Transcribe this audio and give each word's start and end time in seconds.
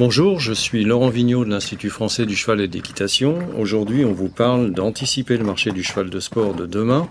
Bonjour, 0.00 0.40
je 0.40 0.54
suis 0.54 0.82
Laurent 0.82 1.10
Vigneault 1.10 1.44
de 1.44 1.50
l'Institut 1.50 1.90
français 1.90 2.24
du 2.24 2.34
cheval 2.34 2.62
et 2.62 2.68
d'équitation. 2.68 3.38
Aujourd'hui, 3.58 4.06
on 4.06 4.14
vous 4.14 4.30
parle 4.30 4.70
d'anticiper 4.70 5.36
le 5.36 5.44
marché 5.44 5.72
du 5.72 5.82
cheval 5.82 6.08
de 6.08 6.20
sport 6.20 6.54
de 6.54 6.64
demain. 6.64 7.06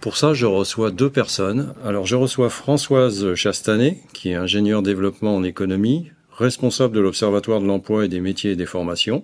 Pour 0.00 0.16
ça, 0.16 0.34
je 0.34 0.44
reçois 0.44 0.90
deux 0.90 1.08
personnes. 1.08 1.72
Alors, 1.84 2.04
je 2.04 2.16
reçois 2.16 2.50
Françoise 2.50 3.32
Chastanet, 3.36 4.00
qui 4.12 4.30
est 4.30 4.34
ingénieure 4.34 4.82
développement 4.82 5.36
en 5.36 5.44
économie, 5.44 6.10
responsable 6.36 6.96
de 6.96 7.00
l'Observatoire 7.00 7.60
de 7.60 7.66
l'emploi 7.66 8.06
et 8.06 8.08
des 8.08 8.18
métiers 8.18 8.50
et 8.50 8.56
des 8.56 8.66
formations. 8.66 9.22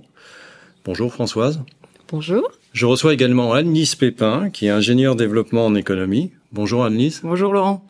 Bonjour 0.84 1.12
Françoise. 1.12 1.60
Bonjour. 2.08 2.52
Je 2.72 2.86
reçois 2.86 3.14
également 3.14 3.52
Anne-Lise 3.52 3.96
Pépin, 3.96 4.48
qui 4.48 4.66
est 4.66 4.70
ingénieure 4.70 5.16
développement 5.16 5.66
en 5.66 5.74
économie. 5.74 6.30
Bonjour 6.52 6.84
Anne-Lise. 6.84 7.22
Bonjour 7.24 7.52
Laurent. 7.52 7.84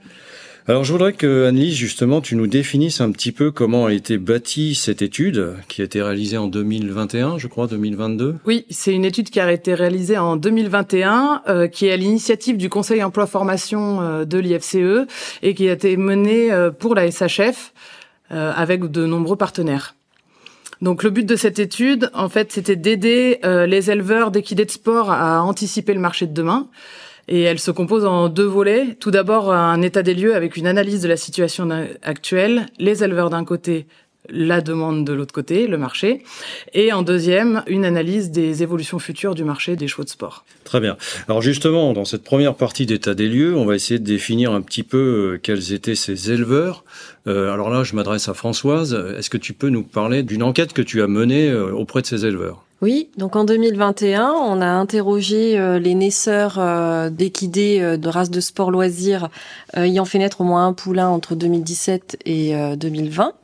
Alors 0.69 0.85
je 0.85 0.93
voudrais 0.93 1.13
que 1.13 1.47
Annelise 1.47 1.75
justement 1.75 2.21
tu 2.21 2.37
nous 2.37 2.47
définisses 2.47 3.01
un 3.01 3.11
petit 3.11 3.33
peu 3.33 3.51
comment 3.51 3.87
a 3.87 3.93
été 3.93 4.17
bâtie 4.17 4.77
cette 4.77 5.03
étude 5.03 5.55
qui 5.67 5.81
a 5.81 5.85
été 5.85 6.01
réalisée 6.01 6.39
en 6.39 6.47
2021, 6.47 7.37
je 7.39 7.49
crois 7.49 7.67
2022. 7.67 8.37
Oui, 8.47 8.65
c'est 8.71 8.95
une 8.95 9.05
étude 9.05 9.31
qui 9.31 9.41
a 9.41 9.51
été 9.51 9.75
réalisée 9.75 10.19
en 10.19 10.37
2021 10.37 11.43
euh, 11.49 11.67
qui 11.67 11.87
est 11.87 11.93
à 11.93 11.97
l'initiative 11.97 12.59
du 12.59 12.69
Conseil 12.69 13.03
emploi 13.03 13.27
formation 13.27 14.03
euh, 14.03 14.25
de 14.25 14.39
l'IFCE 14.39 15.09
et 15.43 15.55
qui 15.55 15.69
a 15.69 15.73
été 15.73 15.97
menée 15.97 16.53
euh, 16.53 16.71
pour 16.71 16.95
la 16.95 17.11
SHF 17.11 17.73
avec 18.31 18.85
de 18.85 19.05
nombreux 19.05 19.37
partenaires. 19.37 19.95
Donc 20.81 21.03
le 21.03 21.11
but 21.11 21.27
de 21.27 21.37
cette 21.37 21.59
étude, 21.59 22.11
en 22.15 22.31
fait, 22.31 22.51
c'était 22.51 22.77
d'aider 22.77 23.41
les 23.45 23.91
éleveurs 23.91 24.31
d'équidés 24.31 24.65
de 24.65 24.71
sport 24.71 25.11
à 25.11 25.43
anticiper 25.43 25.93
le 25.93 26.01
marché 26.01 26.27
de 26.27 26.33
demain. 26.33 26.71
Et 27.29 27.43
elle 27.43 27.59
se 27.59 27.71
compose 27.71 28.05
en 28.05 28.29
deux 28.29 28.47
volets. 28.47 28.97
Tout 28.99 29.11
d'abord, 29.11 29.53
un 29.53 29.81
état 29.83 30.03
des 30.03 30.15
lieux 30.15 30.35
avec 30.35 30.57
une 30.57 30.67
analyse 30.67 31.03
de 31.03 31.09
la 31.09 31.17
situation 31.17 31.69
actuelle, 32.03 32.67
les 32.79 33.05
éleveurs 33.05 33.31
d'un 33.31 33.45
côté, 33.45 33.87
la 34.29 34.61
demande 34.61 35.05
de 35.05 35.13
l'autre 35.13 35.33
côté, 35.33 35.67
le 35.67 35.79
marché, 35.79 36.23
et 36.75 36.93
en 36.93 37.03
deuxième, 37.03 37.63
une 37.67 37.85
analyse 37.85 38.31
des 38.31 38.63
évolutions 38.63 38.99
futures 38.99 39.35
du 39.35 39.45
marché 39.45 39.77
des 39.77 39.89
chevaux 39.89 40.05
de 40.05 40.09
sport. 40.09 40.45
Très 40.65 40.81
bien. 40.81 40.97
Alors 41.29 41.43
justement, 41.43 41.93
dans 41.93 42.05
cette 42.05 42.23
première 42.23 42.55
partie 42.55 42.87
d'état 42.87 43.15
des 43.15 43.29
lieux, 43.29 43.57
on 43.57 43.65
va 43.65 43.75
essayer 43.75 43.99
de 43.99 44.05
définir 44.05 44.53
un 44.53 44.63
petit 44.63 44.85
peu 44.85 44.99
euh, 45.35 45.41
quels 45.43 45.73
étaient 45.73 45.95
ces 45.95 46.31
éleveurs. 46.31 46.85
Euh, 47.27 47.53
alors 47.53 47.71
là, 47.71 47.83
je 47.83 47.95
m'adresse 47.95 48.29
à 48.29 48.35
Françoise. 48.35 48.95
Est-ce 49.19 49.31
que 49.31 49.39
tu 49.39 49.53
peux 49.53 49.69
nous 49.69 49.83
parler 49.83 50.23
d'une 50.23 50.43
enquête 50.43 50.73
que 50.73 50.83
tu 50.83 51.03
as 51.03 51.09
menée 51.09 51.51
euh, 51.51 51.73
auprès 51.73 52.03
de 52.03 52.07
ces 52.07 52.25
éleveurs? 52.25 52.65
Oui, 52.83 53.11
donc 53.17 53.37
en 53.37 53.45
2021, 53.45 54.33
on 54.33 54.61
a 54.61 54.67
interrogé 54.67 55.57
euh, 55.57 55.79
les 55.79 55.95
naisseurs 55.95 56.57
euh, 56.59 57.11
d'équidés 57.11 57.79
euh, 57.81 57.97
de 57.97 58.09
races 58.09 58.29
de 58.29 58.41
sport 58.41 58.73
loisirs 58.73 59.29
ayant 59.75 60.05
fait 60.05 60.19
naître 60.19 60.41
au 60.41 60.45
moins 60.45 60.67
un 60.67 60.73
poulain 60.73 61.09
entre 61.09 61.37
2017 61.37 62.19
et 62.27 62.55
2020. 62.77 63.35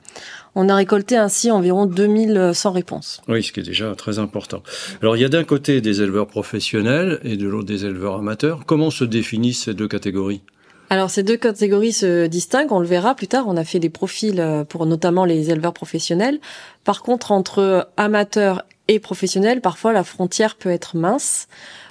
On 0.57 0.69
a 0.69 0.75
récolté 0.75 1.17
ainsi 1.17 1.53
environ 1.53 1.87
2100 1.87 2.73
réponses. 2.73 3.23
Oui, 3.29 3.45
ce 3.45 3.53
qui 3.53 3.61
est 3.61 3.63
déjà 3.63 3.95
très 3.95 4.19
important. 4.19 4.65
Alors 5.03 5.17
il 5.17 5.21
y 5.21 5.25
a 5.25 5.29
d'un 5.29 5.45
côté 5.45 5.81
des 5.81 6.03
éleveurs 6.03 6.27
professionnels 6.27 7.21
et 7.23 7.37
de 7.37 7.47
l'autre 7.47 7.67
des 7.67 7.85
éleveurs 7.85 8.17
amateurs. 8.17 8.65
Comment 8.67 8.91
se 8.91 9.05
définissent 9.05 9.65
ces 9.65 9.75
deux 9.75 9.87
catégories? 9.87 10.43
Alors 10.91 11.11
ces 11.11 11.23
deux 11.23 11.37
catégories 11.37 11.93
se 11.93 12.27
distinguent, 12.27 12.73
on 12.73 12.81
le 12.81 12.87
verra 12.87 13.15
plus 13.15 13.29
tard, 13.29 13.45
on 13.47 13.57
a 13.57 13.65
fait 13.65 13.79
des 13.79 13.91
profils 13.91 14.43
pour 14.69 14.87
notamment 14.87 15.25
les 15.25 15.51
éleveurs 15.51 15.75
professionnels. 15.75 16.41
Par 16.83 17.03
contre, 17.03 17.31
entre 17.31 17.89
amateurs 17.97 18.65
et 18.89 18.99
professionnels, 18.99 19.61
parfois 19.61 19.93
la 19.93 20.03
frontière 20.03 20.57
peut 20.57 20.71
être 20.71 20.97
mince. 20.97 21.47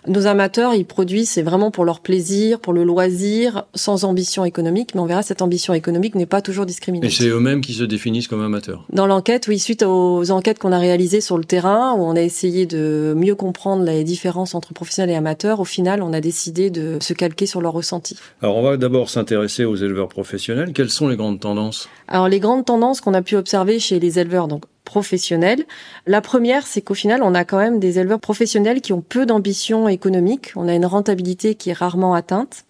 Nos 0.07 0.25
amateurs, 0.25 0.73
ils 0.73 0.85
produisent, 0.85 1.29
c'est 1.29 1.41
vraiment 1.41 1.69
pour 1.69 1.83
leur 1.83 1.99
plaisir, 1.99 2.59
pour 2.59 2.71
le 2.71 2.85
loisir, 2.85 3.65
sans 3.75 4.05
ambition 4.05 4.45
économique, 4.45 4.95
mais 4.95 5.01
on 5.01 5.05
verra 5.05 5.21
cette 5.21 5.41
ambition 5.41 5.73
économique 5.73 6.15
n'est 6.15 6.25
pas 6.25 6.41
toujours 6.41 6.65
discriminée. 6.65 7.07
Et 7.07 7.09
c'est 7.09 7.27
eux-mêmes 7.27 7.59
qui 7.59 7.73
se 7.73 7.83
définissent 7.83 8.29
comme 8.29 8.41
amateurs 8.41 8.85
Dans 8.91 9.05
l'enquête, 9.05 9.47
oui, 9.49 9.59
suite 9.59 9.83
aux 9.83 10.31
enquêtes 10.31 10.59
qu'on 10.59 10.71
a 10.71 10.79
réalisées 10.79 11.19
sur 11.19 11.37
le 11.37 11.43
terrain, 11.43 11.93
où 11.93 12.03
on 12.03 12.15
a 12.15 12.21
essayé 12.21 12.65
de 12.65 13.13
mieux 13.17 13.35
comprendre 13.35 13.83
les 13.83 14.05
différences 14.05 14.55
entre 14.55 14.73
professionnels 14.73 15.13
et 15.13 15.17
amateurs, 15.17 15.59
au 15.59 15.65
final, 15.65 16.01
on 16.01 16.13
a 16.13 16.21
décidé 16.21 16.69
de 16.69 16.97
se 17.01 17.13
calquer 17.13 17.45
sur 17.45 17.59
leur 17.59 17.73
ressenti. 17.73 18.17
Alors 18.41 18.55
on 18.55 18.63
va 18.63 18.77
d'abord 18.77 19.09
s'intéresser 19.09 19.65
aux 19.65 19.75
éleveurs 19.75 20.07
professionnels. 20.07 20.71
Quelles 20.73 20.89
sont 20.89 21.09
les 21.09 21.17
grandes 21.17 21.41
tendances? 21.41 21.89
Alors 22.07 22.29
les 22.29 22.39
grandes 22.39 22.65
tendances 22.65 23.01
qu'on 23.01 23.13
a 23.13 23.21
pu 23.21 23.35
observer 23.35 23.79
chez 23.79 23.99
les 23.99 24.19
éleveurs, 24.19 24.47
donc 24.47 24.63
professionnels. 24.87 25.65
La 26.07 26.21
première, 26.21 26.65
c'est 26.65 26.81
qu'au 26.81 26.93
final, 26.93 27.21
on 27.21 27.35
a 27.35 27.43
quand 27.43 27.57
même 27.57 27.79
des 27.79 27.99
éleveurs 27.99 28.21
professionnels 28.21 28.79
qui 28.79 28.93
ont 28.93 29.01
peu 29.01 29.25
d'ambition 29.25 29.89
économique. 29.89 30.53
On 30.55 30.67
a 30.67 30.73
une 30.73 30.85
rentabilité 30.85 31.55
qui 31.55 31.69
est 31.69 31.73
rarement 31.73 32.13
atteinte. 32.13 32.63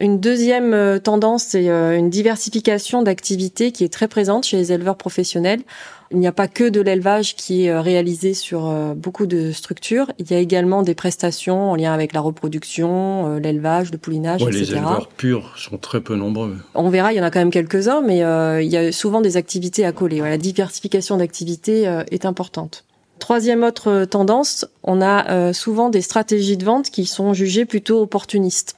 Une 0.00 0.20
deuxième 0.20 0.74
euh, 0.74 0.98
tendance, 0.98 1.44
c'est 1.44 1.70
euh, 1.70 1.96
une 1.96 2.10
diversification 2.10 3.02
d'activités 3.02 3.72
qui 3.72 3.82
est 3.82 3.92
très 3.92 4.06
présente 4.06 4.44
chez 4.44 4.58
les 4.58 4.72
éleveurs 4.72 4.96
professionnels. 4.96 5.62
Il 6.10 6.18
n'y 6.18 6.26
a 6.26 6.32
pas 6.32 6.48
que 6.48 6.68
de 6.68 6.80
l'élevage 6.80 7.36
qui 7.36 7.66
est 7.66 7.70
euh, 7.70 7.82
réalisé 7.82 8.32
sur 8.32 8.66
euh, 8.66 8.94
beaucoup 8.94 9.26
de 9.26 9.52
structures. 9.52 10.10
Il 10.18 10.30
y 10.30 10.34
a 10.34 10.38
également 10.38 10.82
des 10.82 10.94
prestations 10.94 11.70
en 11.70 11.76
lien 11.76 11.92
avec 11.92 12.14
la 12.14 12.20
reproduction, 12.20 13.34
euh, 13.34 13.38
l'élevage, 13.38 13.92
le 13.92 13.98
poulinage, 13.98 14.42
etc. 14.42 14.58
Les 14.58 14.72
éleveurs 14.72 15.08
purs 15.08 15.52
sont 15.58 15.76
très 15.76 16.00
peu 16.00 16.14
nombreux. 16.16 16.56
On 16.74 16.88
verra, 16.88 17.12
il 17.12 17.16
y 17.16 17.20
en 17.20 17.24
a 17.24 17.30
quand 17.30 17.40
même 17.40 17.50
quelques-uns, 17.50 18.00
mais 18.00 18.18
il 18.64 18.70
y 18.70 18.76
a 18.76 18.92
souvent 18.92 19.20
des 19.20 19.36
activités 19.36 19.84
à 19.84 19.92
coller. 19.92 20.20
La 20.20 20.38
diversification 20.38 21.18
d'activités 21.18 21.84
est 22.10 22.24
importante. 22.24 22.84
Troisième 23.18 23.62
autre 23.62 24.04
tendance, 24.04 24.66
on 24.84 25.02
a 25.02 25.52
souvent 25.52 25.90
des 25.90 26.00
stratégies 26.00 26.56
de 26.56 26.64
vente 26.64 26.90
qui 26.90 27.04
sont 27.04 27.34
jugées 27.34 27.64
plutôt 27.64 28.02
opportunistes. 28.02 28.77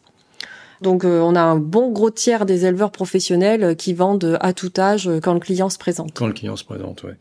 Donc 0.80 1.04
euh, 1.04 1.20
on 1.20 1.34
a 1.34 1.41
un 1.41 1.56
bon 1.56 1.91
gros 1.91 2.10
tiers 2.10 2.46
des 2.46 2.64
éleveurs 2.64 2.91
professionnels 2.91 3.64
euh, 3.64 3.74
qui 3.74 3.92
vendent 3.92 4.38
à 4.41 4.52
tout 4.52 4.72
âge 4.78 5.08
euh, 5.08 5.20
quand 5.20 5.34
le 5.34 5.41
client 5.41 5.68
se 5.68 5.78
présente. 5.78 6.12
Quand 6.14 6.26
le 6.26 6.32
client 6.32 6.56
se 6.56 6.64
présente, 6.64 7.02
oui. 7.04 7.12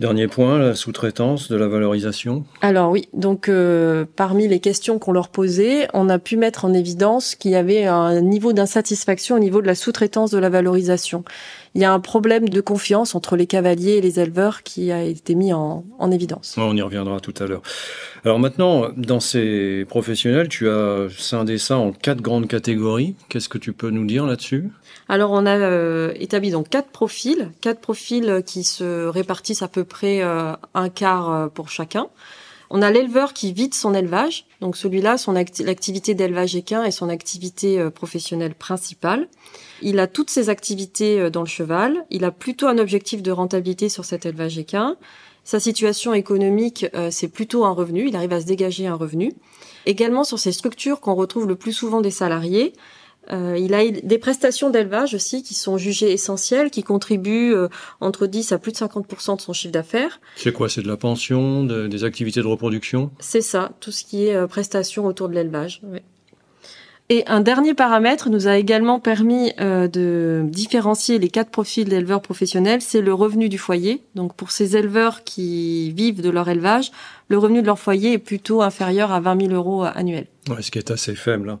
Dernier 0.00 0.26
point, 0.26 0.58
la 0.58 0.74
sous-traitance 0.74 1.48
de 1.48 1.54
la 1.54 1.68
valorisation. 1.68 2.44
Alors 2.62 2.90
oui, 2.90 3.06
donc 3.12 3.48
parmi 4.16 4.48
les 4.48 4.58
questions 4.58 4.98
qu'on 4.98 5.12
leur 5.12 5.28
posait, 5.28 5.86
on 5.94 6.08
a 6.08 6.18
pu 6.18 6.36
mettre 6.36 6.64
en 6.64 6.74
évidence 6.74 7.36
qu'il 7.36 7.52
y 7.52 7.54
avait 7.54 7.84
un 7.84 8.20
niveau 8.20 8.52
d'insatisfaction 8.52 9.36
au 9.36 9.38
niveau 9.38 9.62
de 9.62 9.68
la 9.68 9.76
sous-traitance 9.76 10.32
de 10.32 10.38
la 10.38 10.48
valorisation 10.48 11.22
il 11.74 11.82
y 11.82 11.84
a 11.84 11.92
un 11.92 12.00
problème 12.00 12.48
de 12.48 12.60
confiance 12.60 13.14
entre 13.14 13.36
les 13.36 13.46
cavaliers 13.46 13.94
et 13.94 14.00
les 14.00 14.20
éleveurs 14.20 14.62
qui 14.62 14.92
a 14.92 15.02
été 15.02 15.34
mis 15.34 15.52
en, 15.52 15.84
évidence. 16.12 16.54
On 16.58 16.76
y 16.76 16.82
reviendra 16.82 17.18
tout 17.18 17.34
à 17.40 17.46
l'heure. 17.46 17.62
Alors 18.24 18.38
maintenant, 18.38 18.88
dans 18.96 19.20
ces 19.20 19.84
professionnels, 19.88 20.48
tu 20.48 20.68
as 20.68 21.08
scindé 21.16 21.58
ça 21.58 21.76
en 21.78 21.92
quatre 21.92 22.20
grandes 22.20 22.46
catégories. 22.46 23.16
Qu'est-ce 23.28 23.48
que 23.48 23.58
tu 23.58 23.72
peux 23.72 23.90
nous 23.90 24.04
dire 24.04 24.26
là-dessus? 24.26 24.70
Alors 25.08 25.32
on 25.32 25.46
a 25.46 25.56
euh, 25.56 26.12
établi 26.16 26.50
donc 26.50 26.68
quatre 26.68 26.90
profils, 26.90 27.50
quatre 27.60 27.80
profils 27.80 28.42
qui 28.46 28.62
se 28.62 29.06
répartissent 29.06 29.62
à 29.62 29.68
peu 29.68 29.84
près 29.84 30.22
euh, 30.22 30.52
un 30.74 30.88
quart 30.88 31.32
euh, 31.32 31.48
pour 31.48 31.70
chacun. 31.70 32.06
On 32.70 32.82
a 32.82 32.90
l'éleveur 32.90 33.32
qui 33.34 33.52
vide 33.52 33.74
son 33.74 33.94
élevage, 33.94 34.46
donc 34.60 34.76
celui-là, 34.76 35.18
son 35.18 35.32
l'activité 35.32 36.14
d'élevage 36.14 36.56
équin 36.56 36.84
est 36.84 36.90
son 36.90 37.08
activité 37.08 37.78
euh, 37.78 37.90
professionnelle 37.90 38.54
principale. 38.54 39.28
Il 39.82 39.98
a 39.98 40.06
toutes 40.06 40.30
ses 40.30 40.48
activités 40.48 41.20
euh, 41.20 41.30
dans 41.30 41.42
le 41.42 41.46
cheval, 41.46 42.06
il 42.10 42.24
a 42.24 42.30
plutôt 42.30 42.66
un 42.66 42.78
objectif 42.78 43.22
de 43.22 43.30
rentabilité 43.30 43.88
sur 43.88 44.04
cet 44.04 44.26
élevage 44.26 44.58
équin. 44.58 44.96
Sa 45.44 45.60
situation 45.60 46.14
économique, 46.14 46.86
euh, 46.94 47.10
c'est 47.10 47.28
plutôt 47.28 47.66
un 47.66 47.72
revenu, 47.72 48.08
il 48.08 48.16
arrive 48.16 48.32
à 48.32 48.40
se 48.40 48.46
dégager 48.46 48.86
un 48.86 48.94
revenu. 48.94 49.34
Également 49.84 50.24
sur 50.24 50.38
ces 50.38 50.52
structures 50.52 51.00
qu'on 51.00 51.14
retrouve 51.14 51.46
le 51.46 51.56
plus 51.56 51.74
souvent 51.74 52.00
des 52.00 52.10
salariés, 52.10 52.72
euh, 53.32 53.56
il 53.58 53.74
a 53.74 53.90
des 53.90 54.18
prestations 54.18 54.70
d'élevage 54.70 55.14
aussi 55.14 55.42
qui 55.42 55.54
sont 55.54 55.78
jugées 55.78 56.12
essentielles, 56.12 56.70
qui 56.70 56.82
contribuent 56.82 57.54
euh, 57.54 57.68
entre 58.00 58.26
10 58.26 58.52
à 58.52 58.58
plus 58.58 58.72
de 58.72 58.76
50% 58.76 59.36
de 59.36 59.40
son 59.40 59.52
chiffre 59.52 59.72
d'affaires. 59.72 60.20
C'est 60.36 60.52
quoi? 60.52 60.68
C'est 60.68 60.82
de 60.82 60.88
la 60.88 60.96
pension, 60.96 61.64
des 61.64 62.04
activités 62.04 62.40
de 62.40 62.46
reproduction? 62.46 63.10
C'est 63.20 63.40
ça, 63.40 63.72
tout 63.80 63.92
ce 63.92 64.04
qui 64.04 64.26
est 64.26 64.34
euh, 64.34 64.46
prestations 64.46 65.06
autour 65.06 65.28
de 65.28 65.34
l'élevage. 65.34 65.80
Et 67.10 67.22
un 67.26 67.40
dernier 67.40 67.74
paramètre 67.74 68.30
nous 68.30 68.48
a 68.48 68.56
également 68.56 68.98
permis 68.98 69.52
de 69.58 70.42
différencier 70.44 71.18
les 71.18 71.28
quatre 71.28 71.50
profils 71.50 71.86
d'éleveurs 71.86 72.22
professionnels, 72.22 72.80
c'est 72.80 73.02
le 73.02 73.12
revenu 73.12 73.50
du 73.50 73.58
foyer. 73.58 74.00
Donc 74.14 74.34
pour 74.34 74.50
ces 74.50 74.76
éleveurs 74.76 75.22
qui 75.22 75.92
vivent 75.92 76.22
de 76.22 76.30
leur 76.30 76.48
élevage, 76.48 76.90
le 77.28 77.38
revenu 77.38 77.62
de 77.62 77.66
leur 77.66 77.78
foyer 77.78 78.14
est 78.14 78.18
plutôt 78.18 78.62
inférieur 78.62 79.12
à 79.12 79.20
20 79.20 79.48
000 79.48 79.52
euros 79.52 79.84
annuels. 79.84 80.26
Ouais, 80.48 80.60
ce 80.60 80.70
qui 80.70 80.78
est 80.78 80.90
assez 80.90 81.14
faible. 81.14 81.48
Hein. 81.48 81.58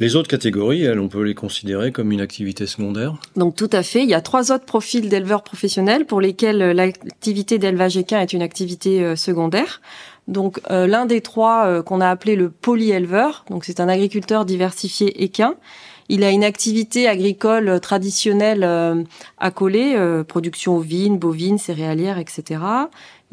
Les 0.00 0.16
autres 0.16 0.28
catégories, 0.28 0.82
elles, 0.82 0.98
on 0.98 1.08
peut 1.08 1.22
les 1.22 1.34
considérer 1.34 1.92
comme 1.92 2.10
une 2.10 2.20
activité 2.20 2.66
secondaire? 2.66 3.14
Donc 3.36 3.54
tout 3.54 3.70
à 3.72 3.84
fait. 3.84 4.02
Il 4.02 4.08
y 4.08 4.14
a 4.14 4.20
trois 4.20 4.50
autres 4.50 4.64
profils 4.64 5.08
d'éleveurs 5.08 5.44
professionnels 5.44 6.04
pour 6.04 6.20
lesquels 6.20 6.58
l'activité 6.58 7.58
d'élevage 7.58 7.96
équin 7.96 8.20
est 8.20 8.32
une 8.32 8.42
activité 8.42 9.04
euh, 9.04 9.14
secondaire. 9.14 9.80
Donc 10.26 10.60
l'un 10.70 11.04
des 11.04 11.20
trois 11.20 11.82
qu'on 11.82 12.00
a 12.00 12.08
appelé 12.08 12.34
le 12.34 12.50
polyéleveur, 12.50 13.44
donc 13.50 13.64
c'est 13.64 13.78
un 13.78 13.88
agriculteur 13.88 14.44
diversifié 14.46 15.22
équin. 15.22 15.54
Il 16.08 16.24
a 16.24 16.30
une 16.30 16.44
activité 16.44 17.08
agricole 17.08 17.78
traditionnelle 17.80 19.06
accolée, 19.36 20.22
production 20.26 20.76
ovine, 20.76 21.18
bovine, 21.18 21.58
céréalière, 21.58 22.18
etc. 22.18 22.60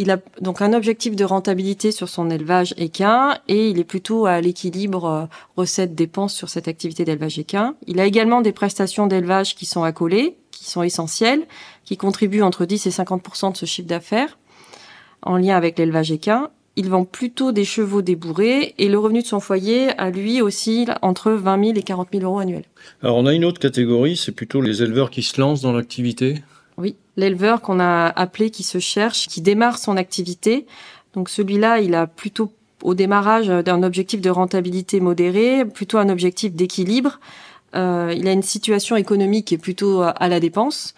Il 0.02 0.10
a 0.10 0.18
donc 0.40 0.64
un 0.64 0.74
objectif 0.74 1.16
de 1.16 1.24
rentabilité 1.24 1.92
sur 1.92 2.10
son 2.10 2.32
élevage 2.32 2.74
équin 2.76 3.38
et 3.48 3.70
il 3.70 3.78
est 3.78 3.84
plutôt 3.84 4.26
à 4.26 4.42
l'équilibre 4.42 5.06
euh, 5.06 5.26
recettes-dépenses 5.58 6.34
sur 6.34 6.50
cette 6.50 6.68
activité 6.68 7.06
d'élevage 7.06 7.38
équin. 7.38 7.76
Il 7.86 8.00
a 8.00 8.06
également 8.06 8.42
des 8.42 8.52
prestations 8.52 9.06
d'élevage 9.06 9.54
qui 9.54 9.68
sont 9.68 9.84
accolées, 9.84 10.38
qui 10.50 10.66
sont 10.66 10.82
essentielles, 10.82 11.46
qui 11.86 11.98
contribuent 11.98 12.42
entre 12.42 12.66
10 12.66 12.88
et 12.88 12.90
50% 12.90 13.52
de 13.52 13.58
ce 13.58 13.68
chiffre 13.68 13.88
d'affaires 13.88 14.40
en 15.22 15.38
lien 15.38 15.56
avec 15.56 15.78
l'élevage 15.78 16.12
équin. 16.12 16.50
Il 16.78 16.90
vend 16.90 17.04
plutôt 17.04 17.52
des 17.52 17.66
chevaux 17.66 18.02
débourrés 18.02 18.76
et 18.78 18.88
le 18.88 18.98
revenu 18.98 19.22
de 19.22 19.28
son 19.28 19.40
foyer, 19.40 19.90
à 19.98 20.10
lui, 20.10 20.42
oscille 20.42 20.96
entre 21.02 21.32
20 21.32 21.66
000 21.66 21.78
et 21.78 21.84
40 21.84 22.08
000 22.14 22.24
euros 22.24 22.40
annuels. 22.40 22.64
Alors 23.04 23.18
on 23.18 23.26
a 23.26 23.34
une 23.34 23.44
autre 23.44 23.60
catégorie, 23.60 24.16
c'est 24.16 24.32
plutôt 24.32 24.62
les 24.62 24.82
éleveurs 24.82 25.10
qui 25.10 25.22
se 25.22 25.40
lancent 25.40 25.62
dans 25.62 25.74
l'activité 25.74 26.42
oui, 26.78 26.96
l'éleveur 27.16 27.62
qu'on 27.62 27.80
a 27.80 28.08
appelé 28.08 28.50
qui 28.50 28.64
se 28.64 28.80
cherche, 28.80 29.28
qui 29.28 29.42
démarre 29.42 29.78
son 29.78 29.98
activité. 29.98 30.66
Donc 31.14 31.30
celui-là, 31.30 31.80
il 31.80 31.94
a 31.94 32.08
plutôt 32.08 32.52
au 32.82 32.96
démarrage 32.96 33.48
d'un 33.48 33.84
objectif 33.84 34.22
de 34.22 34.30
rentabilité 34.30 35.00
modéré, 35.00 35.66
plutôt 35.66 36.00
un 36.00 36.10
objectif 36.10 36.54
d'équilibre. 36.54 37.20
Euh, 37.76 38.14
il 38.18 38.28
a 38.28 38.32
une 38.32 38.42
situation 38.42 38.96
économique 38.96 39.46
qui 39.46 39.54
est 39.54 39.60
plutôt 39.60 40.02
à 40.02 40.28
la 40.28 40.40
dépense. 40.40 40.96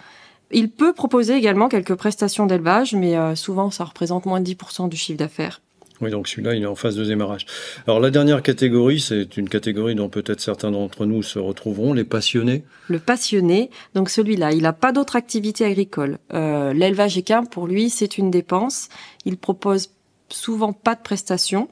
Il 0.53 0.69
peut 0.69 0.93
proposer 0.93 1.35
également 1.35 1.67
quelques 1.67 1.95
prestations 1.95 2.45
d'élevage, 2.45 2.93
mais 2.93 3.17
euh, 3.17 3.35
souvent 3.35 3.71
ça 3.71 3.83
représente 3.83 4.25
moins 4.25 4.39
de 4.39 4.49
10% 4.49 4.87
du 4.87 4.97
chiffre 4.97 5.17
d'affaires. 5.17 5.61
Oui, 6.01 6.11
donc 6.11 6.27
celui-là, 6.27 6.55
il 6.55 6.63
est 6.63 6.67
en 6.67 6.75
phase 6.75 6.95
de 6.95 7.05
démarrage. 7.05 7.45
Alors 7.87 7.99
la 7.99 8.09
dernière 8.09 8.41
catégorie, 8.41 8.99
c'est 8.99 9.37
une 9.37 9.47
catégorie 9.47 9.95
dont 9.95 10.09
peut-être 10.09 10.41
certains 10.41 10.71
d'entre 10.71 11.05
nous 11.05 11.23
se 11.23 11.39
retrouveront, 11.39 11.93
les 11.93 12.03
passionnés. 12.03 12.63
Le 12.87 12.99
passionné, 12.99 13.69
donc 13.93 14.09
celui-là, 14.09 14.51
il 14.51 14.63
n'a 14.63 14.73
pas 14.73 14.91
d'autre 14.91 15.15
activité 15.15 15.65
agricole. 15.65 16.17
Euh, 16.33 16.73
L'élevage 16.73 17.17
équin, 17.17 17.45
pour 17.45 17.67
lui, 17.67 17.89
c'est 17.89 18.17
une 18.17 18.31
dépense. 18.31 18.89
Il 19.25 19.37
propose 19.37 19.91
souvent 20.29 20.73
pas 20.73 20.95
de 20.95 21.01
prestations. 21.01 21.69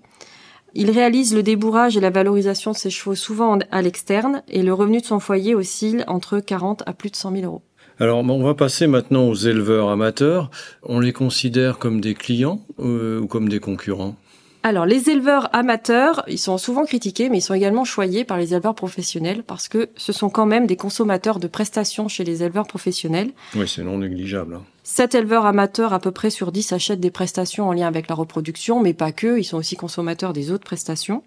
Il 0.73 0.91
réalise 0.91 1.35
le 1.35 1.43
débourrage 1.43 1.97
et 1.97 1.99
la 1.99 2.11
valorisation 2.11 2.71
de 2.71 2.77
ses 2.77 2.89
chevaux 2.89 3.15
souvent 3.15 3.59
à 3.71 3.81
l'externe 3.81 4.43
et 4.47 4.63
le 4.63 4.73
revenu 4.73 5.01
de 5.01 5.05
son 5.05 5.19
foyer 5.19 5.53
oscille 5.55 6.05
entre 6.07 6.39
40 6.39 6.83
à 6.85 6.93
plus 6.93 7.09
de 7.09 7.17
100 7.17 7.31
000 7.33 7.43
euros. 7.43 7.61
Alors, 8.01 8.17
on 8.17 8.43
va 8.43 8.55
passer 8.55 8.87
maintenant 8.87 9.27
aux 9.27 9.35
éleveurs 9.35 9.89
amateurs. 9.89 10.49
On 10.81 10.99
les 10.99 11.13
considère 11.13 11.77
comme 11.77 12.01
des 12.01 12.15
clients 12.15 12.59
euh, 12.79 13.19
ou 13.19 13.27
comme 13.27 13.47
des 13.47 13.59
concurrents? 13.59 14.15
Alors, 14.63 14.87
les 14.87 15.11
éleveurs 15.11 15.55
amateurs, 15.55 16.23
ils 16.27 16.39
sont 16.39 16.57
souvent 16.57 16.83
critiqués, 16.85 17.29
mais 17.29 17.37
ils 17.37 17.43
sont 17.43 17.53
également 17.53 17.85
choyés 17.85 18.23
par 18.23 18.39
les 18.39 18.55
éleveurs 18.55 18.73
professionnels 18.73 19.43
parce 19.45 19.67
que 19.67 19.89
ce 19.97 20.13
sont 20.13 20.31
quand 20.31 20.47
même 20.47 20.65
des 20.65 20.77
consommateurs 20.77 21.39
de 21.39 21.45
prestations 21.45 22.07
chez 22.07 22.23
les 22.23 22.41
éleveurs 22.41 22.65
professionnels. 22.65 23.33
Oui, 23.55 23.67
c'est 23.67 23.83
non 23.83 23.99
négligeable. 23.99 24.55
Hein. 24.55 24.63
7 24.81 25.13
éleveurs 25.13 25.45
amateurs 25.45 25.93
à 25.93 25.99
peu 25.99 26.09
près 26.09 26.31
sur 26.31 26.51
10 26.51 26.73
achètent 26.73 26.99
des 26.99 27.11
prestations 27.11 27.69
en 27.69 27.73
lien 27.73 27.87
avec 27.87 28.07
la 28.07 28.15
reproduction, 28.15 28.81
mais 28.81 28.93
pas 28.93 29.11
que, 29.11 29.37
ils 29.37 29.43
sont 29.43 29.57
aussi 29.57 29.75
consommateurs 29.75 30.33
des 30.33 30.49
autres 30.49 30.63
prestations. 30.63 31.21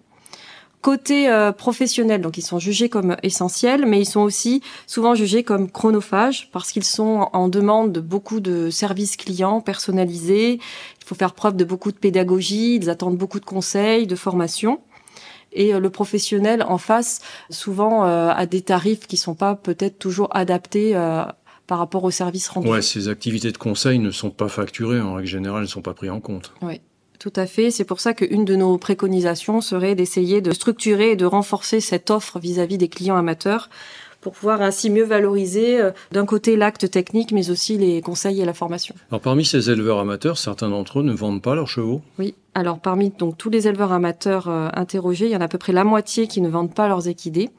Côté 0.85 1.27
euh, 1.29 1.51
professionnel, 1.51 2.21
donc 2.21 2.37
ils 2.37 2.43
sont 2.43 2.59
jugés 2.59 2.89
comme 2.89 3.17
essentiels, 3.23 3.87
mais 3.87 3.99
ils 3.99 4.05
sont 4.05 4.19
aussi 4.19 4.61
souvent 4.85 5.15
jugés 5.15 5.41
comme 5.41 5.71
chronophages 5.71 6.51
parce 6.51 6.71
qu'ils 6.71 6.83
sont 6.83 7.27
en 7.33 7.47
demande 7.49 7.91
de 7.91 7.99
beaucoup 7.99 8.39
de 8.39 8.69
services 8.69 9.17
clients 9.17 9.61
personnalisés. 9.61 10.59
Il 10.59 11.03
faut 11.03 11.15
faire 11.15 11.33
preuve 11.33 11.55
de 11.55 11.65
beaucoup 11.65 11.91
de 11.91 11.97
pédagogie, 11.97 12.75
ils 12.75 12.91
attendent 12.91 13.17
beaucoup 13.17 13.39
de 13.39 13.45
conseils, 13.45 14.05
de 14.05 14.15
formation. 14.15 14.79
Et 15.53 15.73
euh, 15.73 15.79
le 15.79 15.89
professionnel 15.89 16.61
en 16.61 16.77
face, 16.77 17.19
souvent 17.49 18.05
euh, 18.05 18.29
a 18.29 18.45
des 18.45 18.61
tarifs 18.61 19.07
qui 19.07 19.17
sont 19.17 19.33
pas 19.33 19.55
peut-être 19.55 19.97
toujours 19.97 20.27
adaptés 20.37 20.93
par 21.65 21.79
rapport 21.79 22.03
aux 22.03 22.11
services 22.11 22.47
rendus. 22.47 22.69
Ouais, 22.69 22.83
ces 22.83 23.07
activités 23.07 23.51
de 23.51 23.57
conseil 23.57 23.97
ne 23.97 24.11
sont 24.11 24.29
pas 24.29 24.49
facturées 24.49 25.01
en 25.01 25.15
règle 25.15 25.29
générale, 25.29 25.61
elles 25.61 25.63
ne 25.63 25.67
sont 25.67 25.81
pas 25.81 25.95
prises 25.95 26.11
en 26.11 26.19
compte. 26.19 26.53
Oui. 26.61 26.79
Tout 27.25 27.41
à 27.41 27.47
fait. 27.47 27.71
C'est 27.71 27.85
pour 27.85 28.01
ça 28.01 28.13
qu'une 28.13 28.45
de 28.45 28.55
nos 28.55 28.77
préconisations 28.77 29.59
serait 29.59 29.95
d'essayer 29.95 30.41
de 30.41 30.51
structurer 30.51 31.13
et 31.13 31.15
de 31.15 31.25
renforcer 31.25 31.79
cette 31.79 32.11
offre 32.11 32.37
vis-à-vis 32.37 32.77
des 32.77 32.87
clients 32.87 33.15
amateurs 33.15 33.71
pour 34.21 34.33
pouvoir 34.33 34.61
ainsi 34.61 34.91
mieux 34.91 35.05
valoriser 35.05 35.81
euh, 35.81 35.89
d'un 36.11 36.27
côté 36.27 36.55
l'acte 36.55 36.91
technique, 36.91 37.31
mais 37.31 37.49
aussi 37.49 37.79
les 37.79 37.99
conseils 38.01 38.41
et 38.41 38.45
la 38.45 38.53
formation. 38.53 38.93
Alors 39.09 39.21
parmi 39.21 39.43
ces 39.43 39.71
éleveurs 39.71 39.97
amateurs, 39.97 40.37
certains 40.37 40.69
d'entre 40.69 40.99
eux 40.99 41.03
ne 41.03 41.13
vendent 41.13 41.41
pas 41.41 41.55
leurs 41.55 41.67
chevaux? 41.67 42.03
Oui. 42.19 42.35
Alors 42.53 42.77
parmi 42.77 43.09
donc 43.09 43.39
tous 43.39 43.49
les 43.49 43.67
éleveurs 43.67 43.91
amateurs 43.91 44.47
euh, 44.47 44.69
interrogés, 44.75 45.25
il 45.25 45.31
y 45.31 45.35
en 45.35 45.41
a 45.41 45.45
à 45.45 45.47
peu 45.47 45.57
près 45.57 45.73
la 45.73 45.83
moitié 45.83 46.27
qui 46.27 46.41
ne 46.41 46.49
vendent 46.49 46.75
pas 46.75 46.87
leurs 46.87 47.07
équidés. 47.07 47.49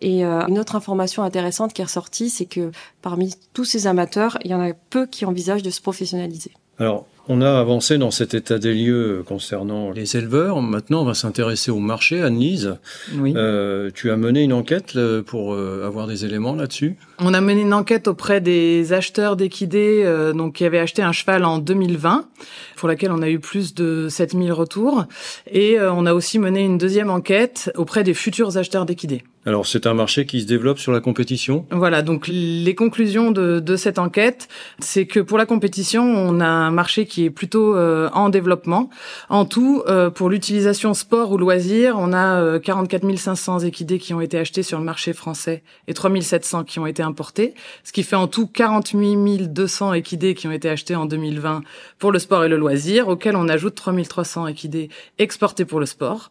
Et 0.00 0.24
euh, 0.24 0.44
une 0.48 0.58
autre 0.58 0.74
information 0.74 1.22
intéressante 1.22 1.72
qui 1.72 1.82
est 1.82 1.84
ressortie, 1.84 2.30
c'est 2.30 2.46
que 2.46 2.72
parmi 3.00 3.36
tous 3.52 3.64
ces 3.64 3.86
amateurs, 3.86 4.38
il 4.44 4.50
y 4.50 4.54
en 4.56 4.60
a 4.60 4.72
peu 4.72 5.06
qui 5.06 5.24
envisagent 5.24 5.62
de 5.62 5.70
se 5.70 5.80
professionnaliser. 5.80 6.50
Alors, 6.80 7.06
on 7.28 7.40
a 7.40 7.58
avancé 7.58 7.98
dans 7.98 8.10
cet 8.10 8.34
état 8.34 8.58
des 8.58 8.74
lieux 8.74 9.22
concernant 9.26 9.90
les 9.92 10.16
éleveurs. 10.16 10.60
Maintenant, 10.60 11.02
on 11.02 11.04
va 11.04 11.14
s'intéresser 11.14 11.70
au 11.70 11.78
marché. 11.78 12.20
Anne-Lise, 12.20 12.76
oui. 13.16 13.32
euh, 13.36 13.90
tu 13.94 14.10
as 14.10 14.16
mené 14.16 14.42
une 14.42 14.52
enquête 14.52 14.98
pour 15.26 15.54
euh, 15.54 15.86
avoir 15.86 16.06
des 16.06 16.24
éléments 16.24 16.54
là-dessus? 16.54 16.96
On 17.18 17.34
a 17.34 17.40
mené 17.40 17.62
une 17.62 17.74
enquête 17.74 18.08
auprès 18.08 18.40
des 18.40 18.92
acheteurs 18.92 19.36
d'équidés 19.36 20.02
euh, 20.04 20.32
donc 20.32 20.54
qui 20.54 20.64
avaient 20.64 20.80
acheté 20.80 21.02
un 21.02 21.12
cheval 21.12 21.44
en 21.44 21.58
2020, 21.58 22.26
pour 22.76 22.88
laquelle 22.88 23.12
on 23.12 23.22
a 23.22 23.28
eu 23.28 23.38
plus 23.38 23.74
de 23.74 24.08
7000 24.08 24.52
retours. 24.52 25.04
Et 25.50 25.78
euh, 25.78 25.92
on 25.92 26.06
a 26.06 26.14
aussi 26.14 26.38
mené 26.38 26.64
une 26.64 26.78
deuxième 26.78 27.10
enquête 27.10 27.70
auprès 27.76 28.02
des 28.02 28.14
futurs 28.14 28.56
acheteurs 28.56 28.86
d'équidés. 28.86 29.22
Alors 29.44 29.66
c'est 29.66 29.88
un 29.88 29.94
marché 29.94 30.24
qui 30.24 30.40
se 30.40 30.46
développe 30.46 30.78
sur 30.78 30.92
la 30.92 31.00
compétition? 31.00 31.66
Voilà, 31.72 32.02
donc 32.02 32.28
les 32.28 32.74
conclusions 32.76 33.32
de, 33.32 33.58
de 33.58 33.76
cette 33.76 33.98
enquête, 33.98 34.46
c'est 34.78 35.04
que 35.04 35.18
pour 35.18 35.36
la 35.36 35.46
compétition, 35.46 36.04
on 36.04 36.38
a 36.38 36.46
un 36.46 36.70
marché 36.70 37.06
qui 37.06 37.24
est 37.24 37.30
plutôt 37.30 37.74
euh, 37.74 38.08
en 38.12 38.28
développement. 38.28 38.88
En 39.28 39.44
tout, 39.44 39.82
euh, 39.88 40.10
pour 40.10 40.30
l'utilisation 40.30 40.94
sport 40.94 41.32
ou 41.32 41.38
loisir, 41.38 41.96
on 41.98 42.12
a 42.12 42.40
euh, 42.40 42.60
44 42.60 43.16
500 43.16 43.60
équidés 43.60 43.98
qui 43.98 44.14
ont 44.14 44.20
été 44.20 44.38
achetés 44.38 44.62
sur 44.62 44.78
le 44.78 44.84
marché 44.84 45.12
français 45.12 45.64
et 45.88 45.94
3 45.94 46.20
700 46.20 46.62
qui 46.62 46.78
ont 46.78 46.86
été 46.86 47.02
importés, 47.02 47.54
ce 47.82 47.92
qui 47.92 48.04
fait 48.04 48.14
en 48.14 48.28
tout 48.28 48.46
48 48.46 49.52
200 49.52 49.94
équidés 49.94 50.34
qui 50.34 50.46
ont 50.46 50.52
été 50.52 50.68
achetés 50.68 50.94
en 50.94 51.06
2020 51.06 51.62
pour 51.98 52.12
le 52.12 52.20
sport 52.20 52.44
et 52.44 52.48
le 52.48 52.56
loisir, 52.56 53.08
auquel 53.08 53.34
on 53.34 53.48
ajoute 53.48 53.74
3 53.74 53.92
300 54.08 54.46
équidés 54.46 54.88
exportés 55.18 55.64
pour 55.64 55.80
le 55.80 55.86
sport. 55.86 56.30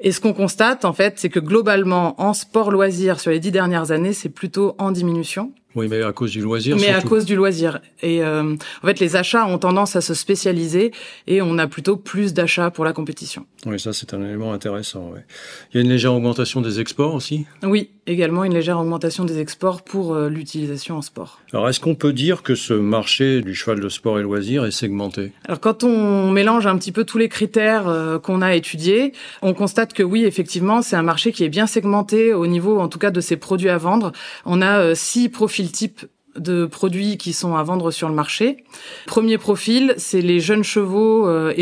Et 0.00 0.12
ce 0.12 0.20
qu'on 0.20 0.32
constate, 0.32 0.86
en 0.86 0.94
fait, 0.94 1.18
c'est 1.18 1.28
que 1.28 1.40
globalement, 1.40 2.18
en 2.18 2.32
sport 2.38 2.70
loisir 2.70 3.20
sur 3.20 3.30
les 3.30 3.40
dix 3.40 3.50
dernières 3.50 3.90
années, 3.90 4.12
c'est 4.12 4.28
plutôt 4.28 4.74
en 4.78 4.92
diminution. 4.92 5.52
Oui, 5.74 5.86
mais 5.88 6.02
à 6.02 6.12
cause 6.12 6.32
du 6.32 6.40
loisir. 6.40 6.76
Mais 6.76 6.88
à 6.88 7.02
cause 7.02 7.26
du 7.26 7.36
loisir. 7.36 7.80
Et 8.02 8.22
euh, 8.22 8.54
en 8.82 8.86
fait, 8.86 9.00
les 9.00 9.16
achats 9.16 9.46
ont 9.46 9.58
tendance 9.58 9.96
à 9.96 10.00
se 10.00 10.14
spécialiser 10.14 10.92
et 11.26 11.42
on 11.42 11.58
a 11.58 11.66
plutôt 11.66 11.96
plus 11.96 12.32
d'achats 12.32 12.70
pour 12.70 12.84
la 12.84 12.92
compétition. 12.92 13.44
Oui, 13.66 13.78
ça 13.78 13.92
c'est 13.92 14.14
un 14.14 14.22
élément 14.24 14.52
intéressant. 14.52 15.10
Ouais. 15.10 15.24
Il 15.72 15.76
y 15.76 15.80
a 15.80 15.82
une 15.82 15.90
légère 15.90 16.14
augmentation 16.14 16.62
des 16.62 16.80
exports 16.80 17.14
aussi? 17.14 17.46
Oui, 17.62 17.90
également 18.06 18.44
une 18.44 18.54
légère 18.54 18.78
augmentation 18.80 19.24
des 19.24 19.40
exports 19.40 19.82
pour 19.82 20.14
euh, 20.14 20.28
l'utilisation 20.30 20.96
en 20.96 21.02
sport. 21.02 21.40
Alors, 21.52 21.68
est-ce 21.68 21.80
qu'on 21.80 21.94
peut 21.94 22.14
dire 22.14 22.42
que 22.42 22.54
ce 22.54 22.72
marché 22.72 23.42
du 23.42 23.54
cheval 23.54 23.80
de 23.80 23.88
sport 23.88 24.18
et 24.18 24.22
loisir 24.22 24.64
est 24.64 24.70
segmenté? 24.70 25.32
Alors, 25.44 25.60
quand 25.60 25.84
on 25.84 26.30
mélange 26.30 26.66
un 26.66 26.78
petit 26.78 26.92
peu 26.92 27.04
tous 27.04 27.18
les 27.18 27.28
critères 27.28 27.88
euh, 27.88 28.18
qu'on 28.18 28.40
a 28.40 28.54
étudiés, 28.54 29.12
on 29.42 29.52
constate 29.52 29.92
que 29.92 30.02
oui, 30.02 30.24
effectivement, 30.24 30.80
c'est 30.80 30.96
un 30.96 31.02
marché 31.02 31.30
qui 31.32 31.44
est 31.44 31.50
bien 31.50 31.66
segmenté 31.66 32.32
au 32.32 32.46
niveau, 32.46 32.80
en 32.80 32.88
tout 32.88 32.98
cas, 32.98 33.10
de 33.10 33.20
ses 33.20 33.36
produits 33.36 33.68
à 33.68 33.76
vendre. 33.76 34.12
On 34.46 34.62
a 34.62 34.94
six 34.94 35.28
profils 35.28 35.57
types 35.66 36.06
de 36.36 36.66
produits 36.66 37.16
qui 37.16 37.32
sont 37.32 37.56
à 37.56 37.62
vendre 37.62 37.90
sur 37.90 38.08
le 38.08 38.14
marché. 38.14 38.64
Premier 39.06 39.38
profil, 39.38 39.94
c'est 39.96 40.20
les 40.20 40.40
jeunes 40.40 40.64
chevaux 40.64 41.28
euh, 41.28 41.52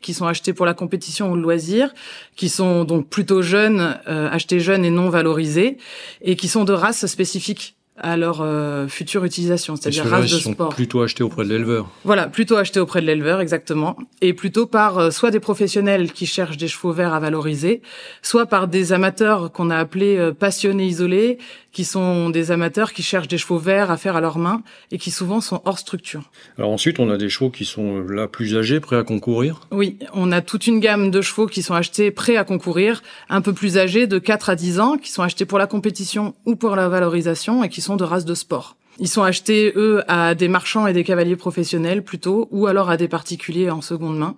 qui 0.00 0.14
sont 0.14 0.26
achetés 0.26 0.52
pour 0.52 0.66
la 0.66 0.74
compétition 0.74 1.32
ou 1.32 1.36
le 1.36 1.42
loisir, 1.42 1.94
qui 2.36 2.48
sont 2.48 2.84
donc 2.84 3.08
plutôt 3.08 3.42
jeunes, 3.42 3.98
euh, 4.08 4.28
achetés 4.30 4.60
jeunes 4.60 4.84
et 4.84 4.90
non 4.90 5.08
valorisés, 5.08 5.78
et 6.22 6.36
qui 6.36 6.48
sont 6.48 6.64
de 6.64 6.72
race 6.72 7.06
spécifique 7.06 7.76
à 8.00 8.16
leur 8.16 8.40
euh, 8.40 8.88
future 8.88 9.24
utilisation, 9.24 9.76
c'est-à-dire 9.76 10.06
race 10.06 10.30
de 10.30 10.38
sont 10.38 10.52
sport. 10.52 10.74
Plutôt 10.74 11.02
achetés 11.02 11.22
auprès 11.22 11.44
de 11.44 11.50
l'éleveur. 11.50 11.88
Voilà, 12.04 12.28
plutôt 12.28 12.56
achetés 12.56 12.80
auprès 12.80 13.02
de 13.02 13.06
l'éleveur, 13.06 13.40
exactement, 13.40 13.96
et 14.22 14.32
plutôt 14.32 14.66
par 14.66 14.98
euh, 14.98 15.10
soit 15.10 15.30
des 15.30 15.40
professionnels 15.40 16.12
qui 16.12 16.26
cherchent 16.26 16.56
des 16.56 16.68
chevaux 16.68 16.92
verts 16.92 17.12
à 17.12 17.20
valoriser, 17.20 17.82
soit 18.22 18.46
par 18.46 18.68
des 18.68 18.92
amateurs 18.92 19.52
qu'on 19.52 19.68
a 19.68 19.76
appelés 19.76 20.16
euh, 20.16 20.32
passionnés 20.32 20.86
isolés, 20.86 21.38
qui 21.72 21.84
sont 21.84 22.30
des 22.30 22.50
amateurs 22.50 22.92
qui 22.92 23.02
cherchent 23.02 23.28
des 23.28 23.38
chevaux 23.38 23.58
verts 23.58 23.90
à 23.90 23.96
faire 23.96 24.16
à 24.16 24.20
leurs 24.20 24.38
mains 24.38 24.62
et 24.90 24.98
qui 24.98 25.10
souvent 25.10 25.40
sont 25.40 25.62
hors 25.64 25.78
structure. 25.78 26.30
Alors 26.58 26.70
ensuite, 26.70 26.98
on 26.98 27.10
a 27.10 27.16
des 27.16 27.28
chevaux 27.28 27.50
qui 27.50 27.64
sont 27.64 28.00
là 28.00 28.26
plus 28.28 28.56
âgés, 28.56 28.80
prêts 28.80 28.96
à 28.96 29.04
concourir. 29.04 29.60
Oui, 29.70 29.98
on 30.12 30.32
a 30.32 30.40
toute 30.40 30.66
une 30.66 30.80
gamme 30.80 31.10
de 31.10 31.20
chevaux 31.20 31.46
qui 31.46 31.62
sont 31.62 31.74
achetés 31.74 32.10
prêts 32.10 32.36
à 32.36 32.44
concourir, 32.44 33.02
un 33.28 33.40
peu 33.40 33.52
plus 33.52 33.78
âgés, 33.78 34.06
de 34.06 34.18
4 34.18 34.50
à 34.50 34.56
10 34.56 34.80
ans, 34.80 34.96
qui 34.96 35.10
sont 35.10 35.22
achetés 35.22 35.44
pour 35.44 35.58
la 35.58 35.66
compétition 35.66 36.34
ou 36.46 36.56
pour 36.56 36.76
la 36.76 36.88
valorisation 36.88 37.62
et 37.62 37.68
qui 37.68 37.80
sont 37.80 37.96
de 37.96 38.04
race 38.04 38.24
de 38.24 38.34
sport. 38.34 38.76
Ils 38.98 39.08
sont 39.08 39.22
achetés, 39.22 39.72
eux, 39.76 40.02
à 40.08 40.34
des 40.34 40.48
marchands 40.48 40.86
et 40.86 40.92
des 40.92 41.04
cavaliers 41.04 41.36
professionnels 41.36 42.04
plutôt, 42.04 42.48
ou 42.50 42.66
alors 42.66 42.90
à 42.90 42.96
des 42.96 43.08
particuliers 43.08 43.70
en 43.70 43.80
seconde 43.80 44.18
main. 44.18 44.36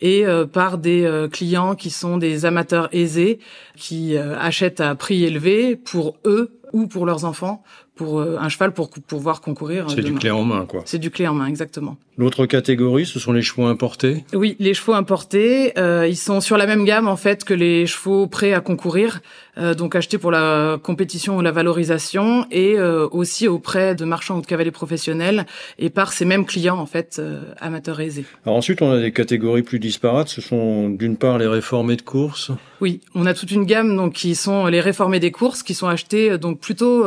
Et 0.00 0.24
par 0.52 0.78
des 0.78 1.28
clients 1.32 1.74
qui 1.74 1.90
sont 1.90 2.18
des 2.18 2.44
amateurs 2.46 2.88
aisés 2.92 3.38
qui 3.76 4.16
achètent 4.16 4.80
à 4.80 4.94
prix 4.94 5.24
élevé 5.24 5.76
pour 5.76 6.16
eux 6.24 6.58
ou 6.72 6.86
pour 6.86 7.06
leurs 7.06 7.24
enfants 7.24 7.62
pour 7.94 8.20
euh, 8.20 8.36
un 8.38 8.48
cheval 8.48 8.72
pour 8.72 8.90
pouvoir 8.90 9.40
concourir. 9.40 9.86
C'est 9.88 10.02
du 10.02 10.14
clé 10.14 10.30
en 10.30 10.44
main, 10.44 10.66
quoi. 10.66 10.82
C'est 10.84 10.98
du 10.98 11.10
clé 11.10 11.26
en 11.28 11.34
main, 11.34 11.46
exactement. 11.46 11.96
L'autre 12.16 12.46
catégorie, 12.46 13.06
ce 13.06 13.18
sont 13.18 13.32
les 13.32 13.42
chevaux 13.42 13.66
importés. 13.66 14.24
Oui, 14.34 14.54
les 14.60 14.72
chevaux 14.72 14.92
importés, 14.92 15.76
euh, 15.78 16.06
ils 16.06 16.16
sont 16.16 16.40
sur 16.40 16.56
la 16.56 16.66
même 16.66 16.84
gamme 16.84 17.08
en 17.08 17.16
fait 17.16 17.42
que 17.42 17.54
les 17.54 17.86
chevaux 17.86 18.28
prêts 18.28 18.52
à 18.52 18.60
concourir, 18.60 19.20
euh, 19.58 19.74
donc 19.74 19.96
achetés 19.96 20.18
pour 20.18 20.30
la 20.30 20.78
compétition 20.80 21.36
ou 21.36 21.40
la 21.40 21.50
valorisation, 21.50 22.46
et 22.52 22.78
euh, 22.78 23.08
aussi 23.10 23.48
auprès 23.48 23.96
de 23.96 24.04
marchands 24.04 24.38
ou 24.38 24.42
de 24.42 24.46
cavaliers 24.46 24.70
professionnels, 24.70 25.44
et 25.78 25.90
par 25.90 26.12
ces 26.12 26.24
mêmes 26.24 26.46
clients 26.46 26.78
en 26.78 26.86
fait 26.86 27.16
euh, 27.18 27.42
amateurs 27.60 28.00
aisés. 28.00 28.24
Alors 28.46 28.58
ensuite, 28.58 28.80
on 28.80 28.92
a 28.92 29.00
des 29.00 29.12
catégories 29.12 29.62
plus 29.62 29.80
disparates. 29.80 30.28
Ce 30.28 30.40
sont 30.40 30.90
d'une 30.90 31.16
part 31.16 31.38
les 31.38 31.48
réformés 31.48 31.96
de 31.96 32.02
course. 32.02 32.52
Oui, 32.80 33.00
on 33.16 33.26
a 33.26 33.34
toute 33.34 33.50
une 33.50 33.64
gamme 33.64 33.96
donc 33.96 34.12
qui 34.12 34.36
sont 34.36 34.66
les 34.66 34.80
réformés 34.80 35.18
des 35.18 35.32
courses, 35.32 35.64
qui 35.64 35.74
sont 35.74 35.88
achetés 35.88 36.38
donc 36.38 36.60
plutôt 36.60 37.04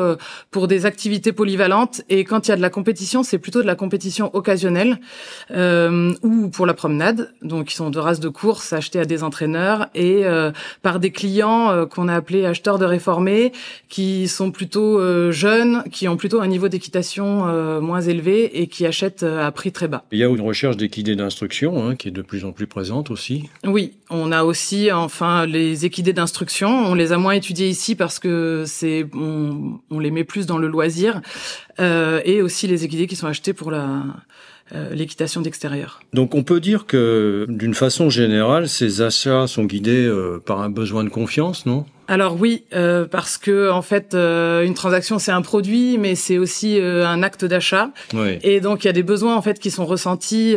pour 0.52 0.68
des 0.68 0.77
activités 0.86 1.32
polyvalentes, 1.32 2.02
et 2.10 2.24
quand 2.24 2.48
il 2.48 2.52
y 2.52 2.54
a 2.54 2.58
de 2.58 2.62
la 2.62 2.70
compétition, 2.70 3.24
c'est 3.24 3.40
plutôt 3.40 3.62
de 3.62 3.68
la 3.68 3.76
compétition 3.76 4.34
occasionnelle 4.36 5.00
euh, 5.52 6.14
ou 6.24 6.50
pour 6.50 6.66
la 6.66 6.74
promenade, 6.74 7.34
donc 7.42 7.68
qui 7.68 7.76
sont 7.76 7.90
de 7.90 8.00
races 8.00 8.20
de 8.20 8.30
course 8.30 8.74
achetées 8.74 9.00
à 9.00 9.06
des 9.06 9.24
entraîneurs 9.24 9.88
et 9.96 10.26
euh, 10.26 10.52
par 10.82 11.00
des 11.00 11.12
clients 11.12 11.72
euh, 11.72 11.86
qu'on 11.86 12.08
a 12.08 12.16
appelés 12.16 12.46
acheteurs 12.46 12.80
de 12.80 12.86
réformés, 12.86 13.52
qui 13.90 14.28
sont 14.28 14.52
plutôt 14.52 15.02
jeunes, 15.32 15.84
qui 15.92 16.08
ont 16.08 16.18
plutôt 16.18 16.42
un 16.42 16.48
niveau 16.48 16.68
d'équitation 16.68 17.46
moins 17.82 18.02
élevé 18.02 18.62
et 18.62 18.68
qui 18.68 18.86
achètent 18.86 19.24
à 19.24 19.52
prix 19.52 19.72
très 19.72 19.88
bas. 19.88 20.04
Il 20.12 20.20
y 20.20 20.24
a 20.24 20.28
une 20.28 20.42
recherche 20.42 20.78
d'équidés 20.78 21.16
d'instruction 21.16 21.88
hein, 21.88 21.96
qui 21.96 22.10
est 22.10 22.12
de 22.12 22.22
plus 22.22 22.46
en 22.46 22.52
plus 22.52 22.68
présente 22.68 23.12
aussi. 23.12 23.50
Oui, 23.66 23.94
on 24.10 24.32
a 24.32 24.44
aussi 24.44 24.92
enfin 24.92 25.46
les 25.46 25.86
équidés 25.86 26.14
d'instruction. 26.14 26.70
On 26.70 26.94
les 26.94 27.12
a 27.12 27.18
moins 27.18 27.34
étudiés 27.34 27.70
ici 27.70 27.96
parce 27.96 28.20
que 28.20 28.64
c'est 28.66 29.06
on, 29.14 29.80
on 29.90 30.00
les 30.00 30.12
met 30.12 30.24
plus 30.24 30.46
dans 30.46 30.58
le 30.58 30.67
loisir 30.68 31.22
et 31.80 32.42
aussi 32.42 32.68
les 32.68 32.84
équidés 32.84 33.08
qui 33.08 33.16
sont 33.16 33.28
achetés 33.28 33.54
pour 33.54 33.72
la 33.72 34.04
euh, 34.76 34.94
l'équitation 34.94 35.40
d'extérieur. 35.40 36.02
Donc 36.12 36.36
on 36.36 36.44
peut 36.44 36.60
dire 36.60 36.86
que 36.86 37.46
d'une 37.48 37.74
façon 37.74 38.10
générale, 38.10 38.68
ces 38.68 39.02
achats 39.02 39.48
sont 39.48 39.64
guidés 39.64 40.06
euh, 40.06 40.42
par 40.46 40.60
un 40.60 40.70
besoin 40.70 41.06
de 41.06 41.10
confiance, 41.10 41.66
non? 41.66 41.86
Alors 42.08 42.40
oui, 42.40 42.66
euh, 42.74 43.06
parce 43.06 43.38
que 43.38 43.70
en 43.70 43.82
fait, 43.82 44.14
une 44.16 44.74
transaction 44.74 45.20
c'est 45.20 45.32
un 45.32 45.42
produit, 45.42 45.98
mais 45.98 46.16
c'est 46.16 46.38
aussi 46.38 46.80
un 46.82 47.24
acte 47.24 47.46
d'achat. 47.46 47.92
Oui. 48.14 48.40
Et 48.44 48.62
donc 48.62 48.84
il 48.84 48.88
y 48.88 48.90
a 48.90 48.94
des 48.94 49.04
besoins 49.04 49.36
en 49.36 49.42
fait 49.42 49.60
qui 49.60 49.72
sont 49.72 49.86
ressentis 49.86 50.56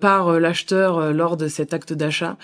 par 0.00 0.40
l'acheteur 0.40 1.12
lors 1.12 1.36
de 1.36 1.48
cet 1.48 1.72
acte 1.72 1.92
d'achat. 1.92 2.36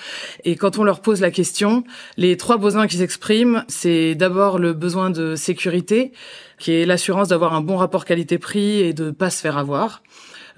Et 0.44 0.56
quand 0.56 0.78
on 0.78 0.84
leur 0.84 1.00
pose 1.00 1.20
la 1.20 1.30
question, 1.30 1.84
les 2.16 2.36
trois 2.36 2.56
besoins 2.56 2.86
qui 2.86 2.96
s'expriment, 2.96 3.64
c'est 3.68 4.14
d'abord 4.14 4.58
le 4.58 4.72
besoin 4.72 5.10
de 5.10 5.34
sécurité, 5.34 6.12
qui 6.58 6.72
est 6.72 6.86
l'assurance 6.86 7.28
d'avoir 7.28 7.54
un 7.54 7.60
bon 7.60 7.76
rapport 7.76 8.04
qualité-prix 8.04 8.80
et 8.80 8.92
de 8.92 9.10
pas 9.10 9.30
se 9.30 9.40
faire 9.40 9.58
avoir. 9.58 10.02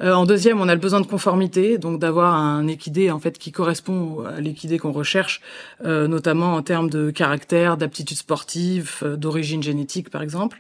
Euh, 0.01 0.13
en 0.13 0.27
deuxième, 0.27 0.61
on 0.61 0.69
a 0.69 0.75
le 0.75 0.81
besoin 0.81 1.01
de 1.01 1.07
conformité, 1.07 1.79
donc 1.79 1.99
d'avoir 1.99 2.35
un 2.35 2.67
équidé 2.67 3.11
en 3.11 3.19
fait 3.19 3.39
qui 3.39 3.53
correspond 3.53 4.25
à 4.25 4.41
l'équidé 4.41 4.79
qu'on 4.79 4.93
recherche, 4.93 5.41
euh, 5.85 6.07
notamment 6.07 6.55
en 6.55 6.63
termes 6.63 6.91
de 6.91 7.11
caractère, 7.11 7.77
d'aptitude 7.77 8.17
sportive, 8.17 8.99
euh, 9.03 9.17
d'origine 9.17 9.63
génétique 9.63 10.11
par 10.11 10.23
exemple. 10.23 10.59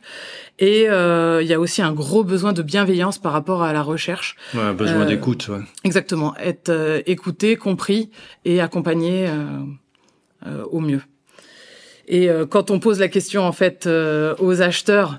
Et 0.58 0.84
il 0.86 1.46
y 1.46 1.52
a 1.52 1.60
aussi 1.60 1.82
un 1.82 1.92
gros 1.92 2.24
besoin 2.24 2.52
de 2.52 2.62
bienveillance 2.62 3.18
par 3.18 3.32
rapport 3.32 3.62
à 3.62 3.72
la 3.72 3.82
recherche. 3.82 4.36
Ouais, 4.54 4.60
un 4.60 4.72
besoin 4.72 5.04
d'écoute. 5.04 5.48
Ouais. 5.48 5.60
Exactement, 5.84 6.34
être 6.38 7.02
écouté, 7.06 7.56
compris 7.56 8.10
et 8.44 8.60
accompagné 8.60 9.28
au 10.70 10.80
mieux. 10.80 11.02
Et 12.08 12.30
quand 12.48 12.70
on 12.70 12.80
pose 12.80 13.00
la 13.00 13.08
question 13.08 13.42
en 13.42 13.52
fait 13.52 13.86
aux 13.86 14.62
acheteurs 14.62 15.18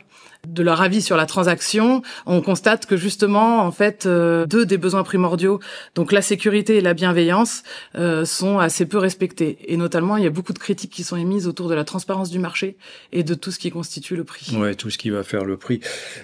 de 0.54 0.64
leur 0.64 0.82
avis 0.82 1.02
sur 1.02 1.18
la 1.18 1.26
transaction, 1.26 2.02
on 2.26 2.42
constate 2.42 2.86
que 2.86 2.98
justement, 2.98 3.60
en 3.60 3.72
fait, 3.72 4.06
euh, 4.06 4.46
deux 4.46 4.66
des 4.66 4.78
besoins 4.78 5.04
primordiaux, 5.04 5.60
donc 5.96 6.12
la 6.12 6.22
sécurité 6.22 6.78
et 6.78 6.82
la 6.82 6.94
bienveillance, 6.94 7.64
euh, 7.96 8.26
sont 8.26 8.60
assez 8.60 8.86
peu 8.86 8.98
respectés. 8.98 9.58
Et 9.66 9.78
notamment, 9.78 10.18
il 10.18 10.24
y 10.24 10.28
a 10.28 10.30
beaucoup 10.30 10.54
de 10.54 10.60
critiques 10.60 10.92
qui 10.92 11.04
sont 11.04 11.18
émises 11.18 11.48
autour 11.48 11.70
de 11.70 11.76
la 11.76 11.84
transparence 11.84 12.30
du 12.30 12.40
marché 12.40 12.78
et 13.12 13.24
de 13.24 13.34
tout 13.34 13.52
ce 13.52 13.60
qui 13.60 13.72
constitue 13.72 14.16
le 14.16 14.24
prix. 14.24 14.56
Ouais, 14.58 14.76
tout 14.76 14.90
ce 14.90 14.98
qui 14.98 15.10
va 15.10 15.24
faire 15.24 15.46
le 15.46 15.58
prix. 15.58 15.82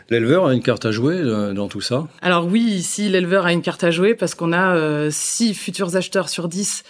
L'éleveur 0.10 0.48
a 0.48 0.54
une 0.54 0.62
carte 0.64 0.86
à 0.86 0.92
jouer 0.92 1.16
euh, 1.16 1.54
dans 1.54 1.68
tout 1.68 1.82
ça? 1.82 2.08
Alors 2.22 2.46
oui, 2.48 2.62
ici, 2.62 3.10
l'éleveur 3.10 3.46
a 3.46 3.54
une 3.54 3.62
carte 3.62 3.84
à 3.84 3.92
jouer 3.92 4.16
parce 4.16 4.36
qu'on 4.36 4.54
a 4.54 5.10
six 5.12 5.54
futurs 5.54 5.96
acheteurs 5.96 6.30
sur 6.30 6.48
dix 6.48 6.84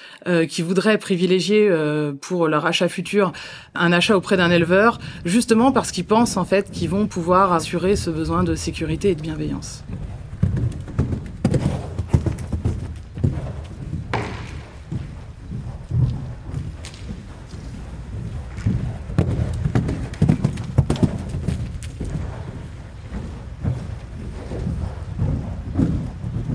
qui 0.50 0.62
voudraient 0.62 0.98
privilégier 0.98 1.70
pour 2.22 2.48
leur 2.48 2.66
achat 2.66 2.88
futur 2.88 3.32
un 3.76 3.92
achat 3.92 4.16
auprès 4.16 4.38
d'un 4.38 4.52
éleveur, 4.52 5.00
justement 5.26 5.72
parce 5.72 5.92
qu'ils 5.92 6.06
pensent 6.06 6.38
en 6.38 6.46
fait 6.46 6.72
qu'ils 6.72 6.90
vont 6.90 7.08
pouvoir 7.08 7.23
assurer 7.32 7.96
ce 7.96 8.10
besoin 8.10 8.44
de 8.44 8.56
sécurité 8.56 9.12
et 9.12 9.16
de 9.16 9.22
bienveillance. 9.22 9.84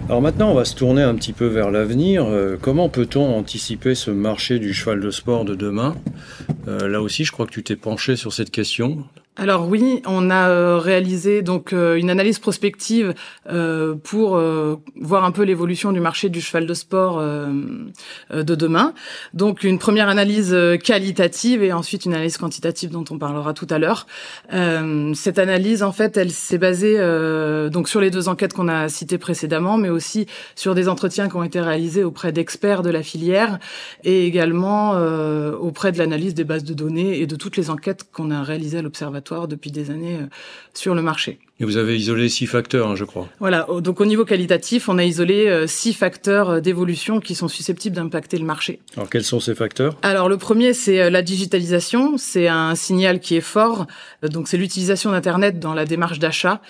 Alors 0.08 0.22
maintenant, 0.22 0.50
on 0.50 0.54
va 0.54 0.64
se 0.64 0.75
tourner 0.75 1.02
un 1.02 1.14
petit 1.14 1.32
peu 1.32 1.46
vers 1.46 1.70
l'avenir. 1.70 2.25
Euh, 2.26 2.56
comment 2.60 2.88
peut-on 2.88 3.37
anticiper 3.37 3.94
ce 3.94 4.10
marché 4.10 4.58
du 4.58 4.72
cheval 4.72 5.00
de 5.00 5.10
sport 5.10 5.44
de 5.44 5.54
demain? 5.54 5.96
Euh, 6.66 6.88
Là 6.88 7.02
aussi, 7.02 7.25
je 7.25 7.32
crois 7.32 7.46
que 7.46 7.52
tu 7.52 7.62
t'es 7.62 7.76
penché 7.76 8.16
sur 8.16 8.32
cette 8.32 8.50
question. 8.50 9.04
Alors 9.40 9.68
oui, 9.68 10.02
on 10.04 10.30
a 10.30 10.49
euh, 10.49 10.78
réalisé 10.78 11.42
donc 11.42 11.73
euh, 11.73 11.95
une 11.95 12.11
analyse 12.11 12.40
prospective 12.40 13.14
euh, 13.49 13.95
pour 13.95 14.40
voir 15.00 15.25
un 15.25 15.30
peu 15.30 15.45
l'évolution 15.45 15.92
du 15.92 16.00
marché 16.00 16.28
du 16.28 16.40
cheval 16.40 16.66
de 16.66 16.75
sport 16.75 17.21
de 17.21 18.54
demain. 18.54 18.95
Donc 19.35 19.62
une 19.62 19.78
première 19.78 20.09
analyse 20.09 20.57
qualitative 20.83 21.62
et 21.62 21.73
ensuite 21.73 22.04
une 22.04 22.14
analyse 22.14 22.37
quantitative 22.37 22.90
dont 22.90 23.04
on 23.11 23.18
parlera 23.18 23.54
tout 23.54 23.66
à 23.71 23.78
l'heure. 23.78 24.07
cette 25.14 25.38
analyse 25.38 25.83
en 25.83 25.92
fait, 25.92 26.16
elle 26.16 26.30
s'est 26.30 26.59
basée 26.59 26.97
donc 27.71 27.88
sur 27.88 28.00
les 28.00 28.11
deux 28.11 28.28
enquêtes 28.28 28.52
qu'on 28.52 28.68
a 28.68 28.88
citées 28.88 29.18
précédemment, 29.18 29.78
mais 29.78 29.88
aussi 29.88 30.26
sur 30.57 30.75
des 30.75 30.88
entretiens 30.88 31.28
qui 31.28 31.37
ont 31.37 31.45
été 31.45 31.61
réalisés 31.61 32.02
auprès 32.02 32.33
d'experts 32.33 32.83
de 32.83 32.90
la 32.90 33.02
filière 33.02 33.59
et 34.02 34.26
également 34.26 34.92
auprès 35.61 35.92
de 35.92 35.99
l'analyse 35.99 36.35
des 36.35 36.45
bases 36.45 36.64
de 36.64 36.75
données 36.75 37.21
et 37.21 37.26
de 37.26 37.37
toutes 37.37 37.57
les 37.57 37.71
enquêtes 37.71 38.04
qu'on 38.12 38.30
a 38.30 38.42
réalisées 38.42 38.78
à 38.78 38.83
l'observatoire 38.83 39.27
depuis 39.49 39.70
des 39.70 39.90
années 39.90 40.16
euh, 40.16 40.26
sur 40.75 40.94
le 40.94 41.02
marché. 41.02 41.38
Et 41.60 41.64
vous 41.64 41.76
avez 41.76 41.96
isolé 41.96 42.28
six 42.28 42.46
facteurs, 42.46 42.88
hein, 42.88 42.94
je 42.94 43.04
crois. 43.04 43.28
Voilà. 43.40 43.66
Donc 43.80 44.00
au 44.00 44.06
niveau 44.06 44.24
qualitatif, 44.24 44.88
on 44.88 44.96
a 44.96 45.04
isolé 45.04 45.48
euh, 45.48 45.66
six 45.66 45.92
facteurs 45.92 46.50
euh, 46.50 46.60
d'évolution 46.60 47.18
qui 47.18 47.34
sont 47.34 47.48
susceptibles 47.48 47.96
d'impacter 47.96 48.38
le 48.38 48.44
marché. 48.44 48.78
Alors 48.96 49.10
quels 49.10 49.24
sont 49.24 49.40
ces 49.40 49.56
facteurs? 49.56 49.96
Alors 50.02 50.28
le 50.28 50.36
premier, 50.36 50.72
c'est 50.72 51.10
la 51.10 51.22
digitalisation. 51.22 52.16
C'est 52.16 52.46
un 52.46 52.76
signal 52.76 53.18
qui 53.18 53.36
est 53.36 53.40
fort. 53.40 53.86
Donc 54.22 54.46
c'est 54.46 54.56
l'utilisation 54.56 55.10
d'Internet 55.10 55.58
dans 55.58 55.74
la 55.74 55.84
démarche 55.84 56.20
d'achat. 56.20 56.60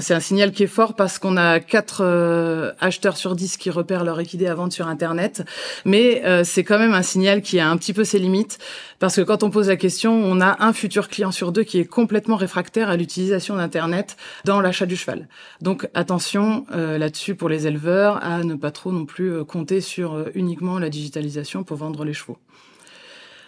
C'est 0.00 0.14
un 0.14 0.20
signal 0.20 0.50
qui 0.50 0.64
est 0.64 0.68
fort 0.68 0.94
parce 0.94 1.18
qu'on 1.18 1.36
a 1.36 1.60
quatre 1.60 1.98
euh, 2.00 2.72
acheteurs 2.80 3.16
sur 3.16 3.36
10 3.36 3.58
qui 3.58 3.70
repèrent 3.70 4.02
leur 4.02 4.18
équidé 4.18 4.48
à 4.48 4.54
vendre 4.54 4.72
sur 4.72 4.88
Internet. 4.88 5.44
Mais 5.84 6.22
euh, 6.24 6.42
c'est 6.42 6.64
quand 6.64 6.80
même 6.80 6.94
un 6.94 7.02
signal 7.02 7.42
qui 7.42 7.60
a 7.60 7.68
un 7.68 7.76
petit 7.76 7.92
peu 7.92 8.02
ses 8.02 8.18
limites 8.18 8.58
parce 8.98 9.16
que 9.16 9.20
quand 9.20 9.44
on 9.44 9.50
pose 9.50 9.68
la 9.68 9.76
question, 9.76 10.12
on 10.12 10.40
a 10.40 10.56
un 10.64 10.72
futur 10.72 11.08
client 11.08 11.30
sur 11.30 11.52
deux 11.52 11.62
qui 11.62 11.78
est 11.78 11.84
complètement 11.84 12.34
réfractaire 12.34 12.88
à 12.88 12.96
l'utilisation 12.96 13.54
d'Internet 13.54 14.16
dans 14.44 14.60
l'achat 14.60 14.86
du 14.86 14.96
cheval. 14.96 15.28
Donc 15.60 15.88
attention 15.94 16.66
euh, 16.72 16.98
là-dessus 16.98 17.34
pour 17.34 17.48
les 17.48 17.66
éleveurs 17.66 18.22
à 18.24 18.42
ne 18.44 18.54
pas 18.54 18.70
trop 18.70 18.92
non 18.92 19.06
plus 19.06 19.44
compter 19.44 19.80
sur 19.80 20.26
uniquement 20.34 20.78
la 20.78 20.90
digitalisation 20.90 21.64
pour 21.64 21.76
vendre 21.76 22.04
les 22.04 22.14
chevaux. 22.14 22.38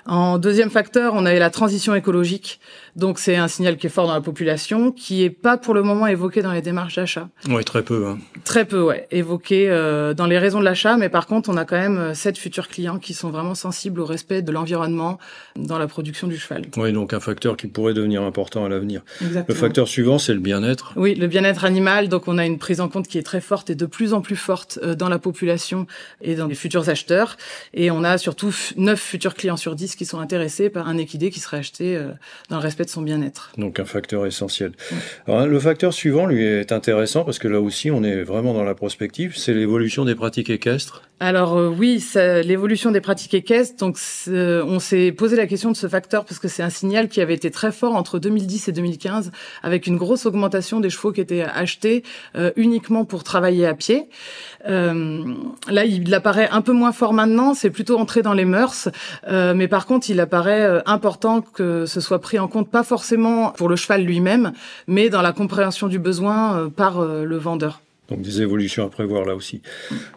En 0.06 0.38
deuxième 0.38 0.70
facteur, 0.70 1.14
on 1.14 1.26
a 1.26 1.34
la 1.34 1.50
transition 1.50 1.94
écologique. 1.94 2.60
Donc 2.94 3.18
c'est 3.18 3.36
un 3.36 3.48
signal 3.48 3.76
qui 3.76 3.88
est 3.88 3.90
fort 3.90 4.06
dans 4.06 4.14
la 4.14 4.20
population, 4.20 4.92
qui 4.92 5.24
est 5.24 5.30
pas 5.30 5.56
pour 5.56 5.74
le 5.74 5.82
moment 5.82 6.06
évoqué 6.06 6.42
dans 6.42 6.52
les 6.52 6.62
démarches 6.62 6.96
d'achat. 6.96 7.28
Oui, 7.48 7.64
très 7.64 7.82
peu. 7.82 8.06
Hein. 8.06 8.18
Très 8.44 8.64
peu, 8.64 8.80
ouais, 8.80 9.06
évoqué 9.10 9.68
euh, 9.68 10.14
dans 10.14 10.26
les 10.26 10.38
raisons 10.38 10.60
de 10.60 10.64
l'achat, 10.64 10.96
mais 10.96 11.08
par 11.08 11.26
contre, 11.26 11.50
on 11.50 11.56
a 11.56 11.64
quand 11.64 11.76
même 11.76 11.98
euh, 11.98 12.14
sept 12.14 12.38
futurs 12.38 12.68
clients 12.68 12.98
qui 12.98 13.14
sont 13.14 13.30
vraiment 13.30 13.54
sensibles 13.54 14.00
au 14.00 14.06
respect 14.06 14.42
de 14.42 14.52
l'environnement 14.52 15.18
dans 15.56 15.78
la 15.78 15.88
production 15.88 16.26
du 16.28 16.38
cheval. 16.38 16.62
Oui, 16.76 16.92
donc 16.92 17.12
un 17.12 17.20
facteur 17.20 17.56
qui 17.56 17.66
pourrait 17.66 17.94
devenir 17.94 18.22
important 18.22 18.64
à 18.64 18.68
l'avenir. 18.68 19.02
Le 19.20 19.54
facteur 19.54 19.88
suivant, 19.88 20.18
c'est 20.18 20.34
le 20.34 20.40
bien-être. 20.40 20.92
Oui, 20.96 21.14
le 21.14 21.26
bien-être 21.26 21.64
animal. 21.64 22.08
Donc 22.08 22.28
on 22.28 22.38
a 22.38 22.46
une 22.46 22.58
prise 22.58 22.80
en 22.80 22.88
compte 22.88 23.08
qui 23.08 23.18
est 23.18 23.22
très 23.22 23.40
forte 23.40 23.70
et 23.70 23.74
de 23.74 23.86
plus 23.86 24.14
en 24.14 24.20
plus 24.20 24.36
forte 24.36 24.78
euh, 24.82 24.94
dans 24.94 25.08
la 25.08 25.18
population 25.18 25.86
et 26.22 26.36
dans 26.36 26.46
les 26.46 26.54
futurs 26.54 26.88
acheteurs. 26.88 27.36
Et 27.74 27.90
on 27.90 28.04
a 28.04 28.18
surtout 28.18 28.54
neuf 28.76 29.00
futurs 29.00 29.34
clients 29.34 29.56
sur 29.56 29.74
10 29.74 29.95
qui 29.96 30.04
sont 30.04 30.20
intéressés 30.20 30.70
par 30.70 30.88
un 30.88 30.98
équidé 30.98 31.30
qui 31.30 31.40
serait 31.40 31.58
acheté 31.58 31.98
dans 32.48 32.56
le 32.56 32.62
respect 32.62 32.84
son 32.86 33.02
bien-être. 33.02 33.52
Donc 33.58 33.80
un 33.80 33.84
facteur 33.84 34.26
essentiel. 34.26 34.72
Alors, 35.26 35.46
le 35.46 35.60
facteur 35.60 35.92
suivant, 35.92 36.26
lui, 36.26 36.44
est 36.44 36.72
intéressant 36.72 37.24
parce 37.24 37.38
que 37.38 37.48
là 37.48 37.60
aussi, 37.60 37.90
on 37.90 38.02
est 38.02 38.22
vraiment 38.22 38.54
dans 38.54 38.64
la 38.64 38.74
prospective, 38.74 39.36
c'est 39.36 39.54
l'évolution 39.54 40.04
des 40.04 40.14
pratiques 40.14 40.50
équestres. 40.50 41.02
Alors 41.18 41.56
euh, 41.56 41.68
oui, 41.68 42.04
l'évolution 42.44 42.90
des 42.90 43.00
pratiques 43.00 43.32
équestres. 43.32 43.78
Donc 43.78 43.96
on 44.28 44.78
s'est 44.78 45.12
posé 45.12 45.34
la 45.34 45.46
question 45.46 45.70
de 45.70 45.76
ce 45.76 45.86
facteur 45.86 46.26
parce 46.26 46.38
que 46.38 46.46
c'est 46.46 46.62
un 46.62 46.68
signal 46.68 47.08
qui 47.08 47.22
avait 47.22 47.32
été 47.32 47.50
très 47.50 47.72
fort 47.72 47.96
entre 47.96 48.18
2010 48.18 48.68
et 48.68 48.72
2015, 48.72 49.32
avec 49.62 49.86
une 49.86 49.96
grosse 49.96 50.26
augmentation 50.26 50.78
des 50.78 50.90
chevaux 50.90 51.12
qui 51.12 51.22
étaient 51.22 51.42
achetés 51.42 52.02
euh, 52.36 52.50
uniquement 52.56 53.06
pour 53.06 53.24
travailler 53.24 53.66
à 53.66 53.72
pied. 53.72 54.10
Euh, 54.68 55.24
là, 55.68 55.86
il 55.86 56.12
apparaît 56.14 56.50
un 56.50 56.60
peu 56.60 56.72
moins 56.72 56.92
fort 56.92 57.14
maintenant. 57.14 57.54
C'est 57.54 57.70
plutôt 57.70 57.98
entré 57.98 58.20
dans 58.20 58.34
les 58.34 58.44
mœurs, 58.44 58.88
mais 59.28 59.68
par 59.68 59.86
contre, 59.86 60.10
il 60.10 60.20
apparaît 60.20 60.82
important 60.86 61.40
que 61.40 61.86
ce 61.86 62.00
soit 62.00 62.20
pris 62.20 62.38
en 62.38 62.48
compte, 62.48 62.70
pas 62.70 62.82
forcément 62.82 63.50
pour 63.52 63.68
le 63.68 63.76
cheval 63.76 64.04
lui-même, 64.04 64.52
mais 64.86 65.08
dans 65.08 65.22
la 65.22 65.32
compréhension 65.32 65.86
du 65.86 65.98
besoin 65.98 66.70
par 66.76 67.00
le 67.00 67.36
vendeur. 67.36 67.80
Donc 68.08 68.22
des 68.22 68.40
évolutions 68.40 68.84
à 68.84 68.88
prévoir 68.88 69.24
là 69.24 69.34
aussi. 69.34 69.60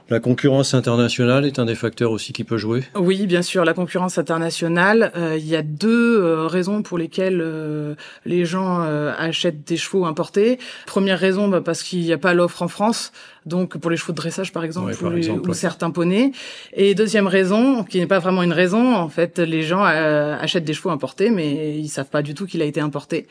La 0.09 0.19
concurrence 0.19 0.73
internationale 0.73 1.45
est 1.45 1.57
un 1.59 1.65
des 1.65 1.75
facteurs 1.75 2.11
aussi 2.11 2.33
qui 2.33 2.43
peut 2.43 2.57
jouer? 2.57 2.83
Oui, 2.95 3.25
bien 3.25 3.41
sûr, 3.41 3.65
la 3.65 3.73
concurrence 3.73 4.17
internationale. 4.17 5.11
Euh, 5.15 5.37
il 5.39 5.47
y 5.47 5.55
a 5.55 5.63
deux 5.63 6.21
euh, 6.21 6.45
raisons 6.45 6.83
pour 6.83 6.97
lesquelles 6.97 7.41
euh, 7.41 7.95
les 8.25 8.45
gens 8.45 8.79
achètent 8.79 9.67
des 9.67 9.77
chevaux 9.77 10.05
importés. 10.05 10.59
Première 10.85 11.19
raison, 11.19 11.47
bah, 11.47 11.61
parce 11.61 11.83
qu'il 11.83 12.01
n'y 12.01 12.13
a 12.13 12.17
pas 12.17 12.33
l'offre 12.33 12.61
en 12.61 12.67
France 12.67 13.11
donc 13.45 13.77
pour 13.77 13.91
les 13.91 13.97
chevaux 13.97 14.13
de 14.13 14.17
dressage 14.17 14.51
par 14.51 14.63
exemple, 14.63 14.93
ou, 15.47 15.53
certains 15.53 15.91
poneys. 15.91 16.31
Et 16.73 16.95
deuxième 16.95 17.27
raison, 17.27 17.83
qui 17.83 17.99
n'est 17.99 18.07
pas 18.07 18.19
vraiment 18.19 18.43
une 18.43 18.53
raison, 18.53 18.95
en 18.95 19.09
fait, 19.09 19.39
les 19.39 19.63
gens 19.63 19.85
euh, 19.85 20.37
achètent 20.39 20.65
des 20.65 20.73
chevaux 20.73 20.89
importés, 20.89 21.29
mais 21.29 21.77
ils 21.77 21.89
savent 21.89 22.09
pas 22.09 22.21
du 22.21 22.33
tout 22.33 22.45
qu'il 22.45 22.61
a 22.61 22.65
été 22.65 22.79
importé. 22.79 23.27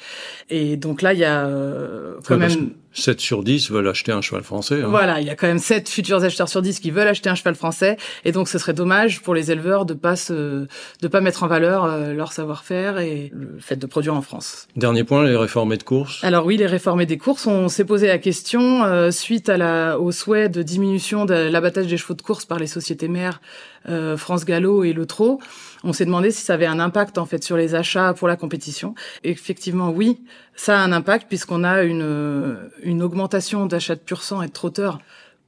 Et 0.50 0.76
donc 0.76 1.02
là, 1.02 1.12
il 1.12 1.20
y 1.20 1.24
a 1.24 1.46
euh, 1.46 2.14
quand 2.24 2.36
même 2.36 2.70
7 2.92 3.20
sur 3.20 3.44
10 3.44 3.70
veulent 3.70 3.88
acheter 3.88 4.12
un 4.12 4.20
cheval 4.20 4.42
français. 4.42 4.82
Hein. 4.82 4.88
Voilà, 4.88 5.20
il 5.20 5.26
y 5.26 5.30
a 5.30 5.36
quand 5.36 5.46
même 5.46 5.58
7 5.58 5.88
futurs 5.88 6.24
acheteurs 6.24 6.48
sur 6.48 6.62
10 6.62 6.80
qui 6.80 6.90
veulent 6.90 7.06
acheter 7.06 7.30
un 7.30 7.34
cheval 7.34 7.54
français, 7.54 7.96
et 8.24 8.32
donc 8.32 8.48
ce 8.48 8.58
serait 8.58 8.72
dommage 8.72 9.20
pour 9.22 9.34
les 9.34 9.50
éleveurs 9.50 9.84
de 9.84 9.94
pas 9.94 10.16
se, 10.16 10.66
de 11.00 11.08
pas 11.08 11.20
mettre 11.20 11.42
en 11.42 11.46
valeur 11.46 11.84
euh, 11.84 12.12
leur 12.12 12.32
savoir-faire 12.32 12.98
et 12.98 13.30
le 13.32 13.58
fait 13.60 13.76
de 13.76 13.86
produire 13.86 14.14
en 14.14 14.22
France. 14.22 14.66
Dernier 14.76 15.04
point, 15.04 15.24
les 15.24 15.36
réformés 15.36 15.76
de 15.76 15.82
course. 15.82 16.24
Alors 16.24 16.44
oui, 16.46 16.56
les 16.56 16.66
réformés 16.66 17.06
des 17.06 17.18
courses, 17.18 17.46
on 17.46 17.68
s'est 17.68 17.84
posé 17.84 18.06
la 18.06 18.18
question 18.18 19.10
suite 19.10 19.48
à 19.48 19.56
la 19.56 19.97
au 19.98 20.12
souhait 20.12 20.48
de 20.48 20.62
diminution 20.62 21.24
de 21.24 21.34
l'abattage 21.34 21.86
des 21.86 21.96
chevaux 21.96 22.14
de 22.14 22.22
course 22.22 22.44
par 22.44 22.58
les 22.58 22.66
sociétés 22.66 23.08
mères 23.08 23.40
euh, 23.88 24.16
France 24.16 24.44
Gallo 24.44 24.84
et 24.84 24.92
Le 24.92 25.06
Trot, 25.06 25.40
on 25.84 25.92
s'est 25.92 26.04
demandé 26.04 26.30
si 26.30 26.42
ça 26.42 26.54
avait 26.54 26.66
un 26.66 26.80
impact 26.80 27.18
en 27.18 27.26
fait 27.26 27.42
sur 27.42 27.56
les 27.56 27.74
achats 27.74 28.14
pour 28.14 28.28
la 28.28 28.36
compétition. 28.36 28.94
effectivement, 29.24 29.90
oui, 29.90 30.20
ça 30.54 30.80
a 30.80 30.82
un 30.82 30.92
impact 30.92 31.28
puisqu'on 31.28 31.64
a 31.64 31.82
une, 31.82 32.58
une 32.82 33.02
augmentation 33.02 33.66
d'achats 33.66 33.94
de 33.96 34.00
pur 34.00 34.22
sang 34.22 34.42
et 34.42 34.46
de 34.46 34.52
trotteurs 34.52 34.98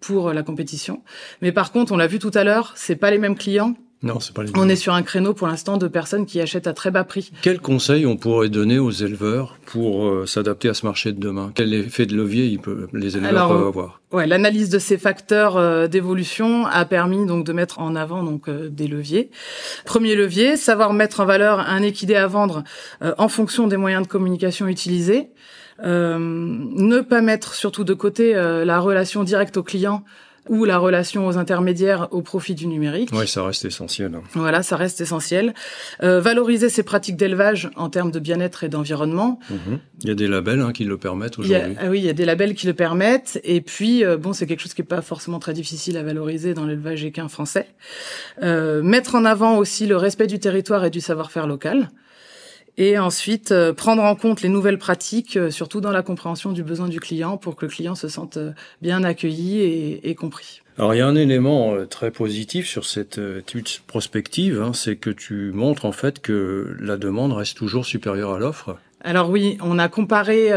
pour 0.00 0.32
la 0.32 0.42
compétition. 0.42 1.02
Mais 1.42 1.52
par 1.52 1.72
contre, 1.72 1.92
on 1.92 1.96
l'a 1.96 2.06
vu 2.06 2.18
tout 2.18 2.30
à 2.34 2.44
l'heure, 2.44 2.72
c'est 2.76 2.96
pas 2.96 3.10
les 3.10 3.18
mêmes 3.18 3.36
clients 3.36 3.74
non, 4.02 4.18
c'est 4.18 4.34
pas 4.34 4.42
On 4.56 4.66
est 4.70 4.76
sur 4.76 4.94
un 4.94 5.02
créneau 5.02 5.34
pour 5.34 5.46
l'instant 5.46 5.76
de 5.76 5.86
personnes 5.86 6.24
qui 6.24 6.40
achètent 6.40 6.66
à 6.66 6.72
très 6.72 6.90
bas 6.90 7.04
prix. 7.04 7.32
Quels 7.42 7.60
conseils 7.60 8.06
on 8.06 8.16
pourrait 8.16 8.48
donner 8.48 8.78
aux 8.78 8.90
éleveurs 8.90 9.58
pour 9.66 10.06
euh, 10.06 10.24
s'adapter 10.24 10.70
à 10.70 10.74
ce 10.74 10.86
marché 10.86 11.12
de 11.12 11.20
demain? 11.20 11.52
Quel 11.54 11.74
effet 11.74 12.06
de 12.06 12.16
levier 12.16 12.46
il 12.46 12.60
peut, 12.60 12.88
les 12.94 13.18
éleveurs 13.18 13.48
peuvent 13.48 13.66
avoir? 13.66 14.00
Ouais, 14.10 14.26
l'analyse 14.26 14.70
de 14.70 14.78
ces 14.78 14.96
facteurs 14.96 15.58
euh, 15.58 15.86
d'évolution 15.86 16.64
a 16.66 16.86
permis 16.86 17.26
donc 17.26 17.44
de 17.44 17.52
mettre 17.52 17.78
en 17.78 17.94
avant 17.94 18.22
donc 18.22 18.48
euh, 18.48 18.70
des 18.70 18.88
leviers. 18.88 19.30
Premier 19.84 20.16
levier, 20.16 20.56
savoir 20.56 20.94
mettre 20.94 21.20
en 21.20 21.26
valeur 21.26 21.60
un 21.60 21.82
équidé 21.82 22.14
à 22.14 22.26
vendre 22.26 22.64
en 23.18 23.28
fonction 23.28 23.66
des 23.66 23.76
moyens 23.76 24.02
de 24.02 24.08
communication 24.08 24.66
utilisés. 24.66 25.28
ne 25.82 27.00
pas 27.00 27.20
mettre 27.20 27.54
surtout 27.54 27.84
de 27.84 27.94
côté 27.94 28.32
la 28.32 28.80
relation 28.80 29.24
directe 29.24 29.56
au 29.58 29.62
client 29.62 30.04
ou 30.48 30.64
la 30.64 30.78
relation 30.78 31.26
aux 31.26 31.38
intermédiaires 31.38 32.08
au 32.10 32.22
profit 32.22 32.54
du 32.54 32.66
numérique. 32.66 33.10
Oui, 33.12 33.26
ça 33.28 33.44
reste 33.44 33.64
essentiel. 33.64 34.18
Voilà, 34.34 34.62
ça 34.62 34.76
reste 34.76 35.00
essentiel. 35.00 35.54
Euh, 36.02 36.20
valoriser 36.20 36.68
ces 36.68 36.82
pratiques 36.82 37.16
d'élevage 37.16 37.70
en 37.76 37.90
termes 37.90 38.10
de 38.10 38.18
bien-être 38.18 38.64
et 38.64 38.68
d'environnement. 38.68 39.38
Mhm. 39.50 39.78
Il 40.02 40.08
y 40.08 40.12
a 40.12 40.14
des 40.14 40.28
labels 40.28 40.60
hein, 40.60 40.72
qui 40.72 40.84
le 40.84 40.96
permettent 40.96 41.38
aujourd'hui. 41.38 41.76
Ah 41.80 41.88
oui, 41.88 41.98
il 41.98 42.04
y 42.04 42.08
a 42.08 42.14
des 42.14 42.24
labels 42.24 42.54
qui 42.54 42.66
le 42.66 42.74
permettent. 42.74 43.40
Et 43.44 43.60
puis, 43.60 44.04
euh, 44.04 44.16
bon, 44.16 44.32
c'est 44.32 44.46
quelque 44.46 44.60
chose 44.60 44.74
qui 44.74 44.80
n'est 44.80 44.86
pas 44.86 45.02
forcément 45.02 45.38
très 45.38 45.52
difficile 45.52 45.96
à 45.96 46.02
valoriser 46.02 46.54
dans 46.54 46.64
l'élevage 46.64 47.04
équin 47.04 47.28
français. 47.28 47.66
Euh, 48.42 48.82
mettre 48.82 49.14
en 49.14 49.24
avant 49.24 49.58
aussi 49.58 49.86
le 49.86 49.96
respect 49.96 50.26
du 50.26 50.38
territoire 50.38 50.84
et 50.84 50.90
du 50.90 51.00
savoir-faire 51.00 51.46
local 51.46 51.90
et 52.76 52.98
ensuite 52.98 53.52
euh, 53.52 53.72
prendre 53.72 54.02
en 54.02 54.14
compte 54.14 54.42
les 54.42 54.48
nouvelles 54.48 54.78
pratiques, 54.78 55.36
euh, 55.36 55.50
surtout 55.50 55.80
dans 55.80 55.92
la 55.92 56.02
compréhension 56.02 56.52
du 56.52 56.62
besoin 56.62 56.88
du 56.88 57.00
client, 57.00 57.36
pour 57.36 57.56
que 57.56 57.66
le 57.66 57.70
client 57.70 57.94
se 57.94 58.08
sente 58.08 58.36
euh, 58.36 58.52
bien 58.82 59.04
accueilli 59.04 59.60
et, 60.02 60.14
compris. 60.14 60.62
Alors 60.78 60.94
il 60.94 60.98
y 60.98 61.00
a 61.00 61.06
un 61.06 61.14
élément 61.14 61.74
très 61.86 62.10
positif 62.10 62.66
sur 62.66 62.84
cette 62.84 63.18
étude 63.18 63.68
prospective, 63.86 64.60
hein, 64.60 64.72
c'est 64.72 64.96
que 64.96 65.10
tu 65.10 65.52
montres 65.52 65.84
en 65.84 65.92
fait 65.92 66.20
que 66.20 66.76
la 66.80 66.96
demande 66.96 67.32
reste 67.32 67.56
toujours 67.56 67.84
supérieure 67.84 68.32
à 68.32 68.38
l'offre. 68.38 68.76
Alors 69.02 69.30
oui, 69.30 69.56
on 69.62 69.78
a 69.78 69.88
comparé 69.88 70.50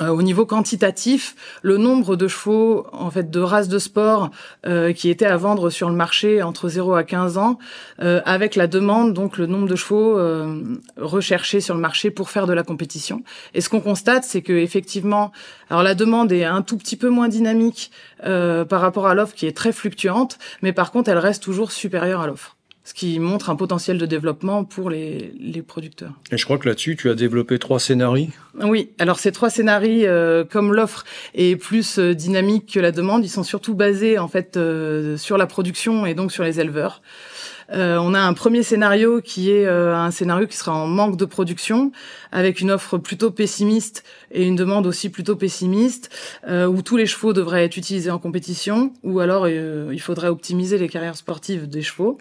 au 0.00 0.20
niveau 0.20 0.44
quantitatif, 0.44 1.36
le 1.62 1.78
nombre 1.78 2.16
de 2.16 2.28
chevaux, 2.28 2.86
en 2.92 3.10
fait, 3.10 3.30
de 3.30 3.40
races 3.40 3.68
de 3.68 3.78
sport 3.78 4.30
euh, 4.66 4.92
qui 4.92 5.08
étaient 5.08 5.26
à 5.26 5.36
vendre 5.36 5.70
sur 5.70 5.88
le 5.88 5.94
marché 5.94 6.42
entre 6.42 6.68
0 6.68 6.94
à 6.94 7.04
15 7.04 7.38
ans, 7.38 7.58
euh, 8.02 8.20
avec 8.26 8.56
la 8.56 8.66
demande, 8.66 9.14
donc 9.14 9.38
le 9.38 9.46
nombre 9.46 9.68
de 9.68 9.76
chevaux 9.76 10.18
recherchés 10.96 11.60
sur 11.60 11.74
le 11.74 11.80
marché 11.80 12.10
pour 12.10 12.30
faire 12.30 12.46
de 12.46 12.52
la 12.52 12.62
compétition. 12.62 13.22
Et 13.54 13.60
ce 13.60 13.68
qu'on 13.68 13.80
constate, 13.80 14.24
c'est 14.24 14.42
que 14.42 14.52
effectivement, 14.52 15.32
alors 15.70 15.82
la 15.82 15.94
demande 15.94 16.32
est 16.32 16.44
un 16.44 16.62
tout 16.62 16.76
petit 16.76 16.96
peu 16.96 17.08
moins 17.08 17.28
dynamique 17.28 17.90
par 18.22 18.80
rapport 18.80 19.06
à 19.06 19.14
l'offre 19.14 19.34
qui 19.34 19.46
est 19.46 19.56
très 19.56 19.72
fluctuante, 19.72 20.38
mais 20.62 20.72
par 20.72 20.90
contre, 20.90 21.10
elle 21.10 21.18
reste 21.18 21.42
toujours 21.42 21.72
supérieure 21.72 22.20
à 22.20 22.26
l'offre 22.26 22.55
ce 22.86 22.94
qui 22.94 23.18
montre 23.18 23.50
un 23.50 23.56
potentiel 23.56 23.98
de 23.98 24.06
développement 24.06 24.64
pour 24.64 24.90
les, 24.90 25.32
les 25.40 25.60
producteurs. 25.60 26.12
Et 26.30 26.38
je 26.38 26.44
crois 26.44 26.56
que 26.56 26.68
là-dessus, 26.68 26.94
tu 26.94 27.10
as 27.10 27.16
développé 27.16 27.58
trois 27.58 27.80
scénarios. 27.80 28.28
Oui, 28.62 28.90
alors 29.00 29.18
ces 29.18 29.32
trois 29.32 29.50
scénarios, 29.50 30.06
euh, 30.06 30.44
comme 30.44 30.72
l'offre 30.72 31.04
est 31.34 31.56
plus 31.56 31.98
euh, 31.98 32.14
dynamique 32.14 32.72
que 32.74 32.78
la 32.78 32.92
demande, 32.92 33.24
ils 33.24 33.28
sont 33.28 33.42
surtout 33.42 33.74
basés 33.74 34.20
en 34.20 34.28
fait 34.28 34.56
euh, 34.56 35.16
sur 35.16 35.36
la 35.36 35.48
production 35.48 36.06
et 36.06 36.14
donc 36.14 36.30
sur 36.30 36.44
les 36.44 36.60
éleveurs. 36.60 37.02
on 37.72 38.14
a 38.14 38.20
un 38.20 38.34
premier 38.34 38.62
scénario 38.62 39.20
qui 39.20 39.50
est 39.50 39.66
un 39.66 40.12
scénario 40.12 40.46
qui 40.46 40.56
sera 40.56 40.72
en 40.72 40.86
manque 40.86 41.16
de 41.16 41.24
production, 41.24 41.90
avec 42.30 42.60
une 42.60 42.70
offre 42.70 42.98
plutôt 42.98 43.32
pessimiste 43.32 44.04
et 44.30 44.44
une 44.44 44.54
demande 44.54 44.86
aussi 44.86 45.10
plutôt 45.10 45.34
pessimiste, 45.34 46.08
où 46.48 46.82
tous 46.82 46.96
les 46.96 47.06
chevaux 47.06 47.32
devraient 47.32 47.64
être 47.64 47.76
utilisés 47.76 48.12
en 48.12 48.20
compétition, 48.20 48.92
ou 49.02 49.18
alors 49.18 49.48
il 49.48 50.00
faudrait 50.00 50.28
optimiser 50.28 50.78
les 50.78 50.88
carrières 50.88 51.16
sportives 51.16 51.68
des 51.68 51.82
chevaux 51.82 52.18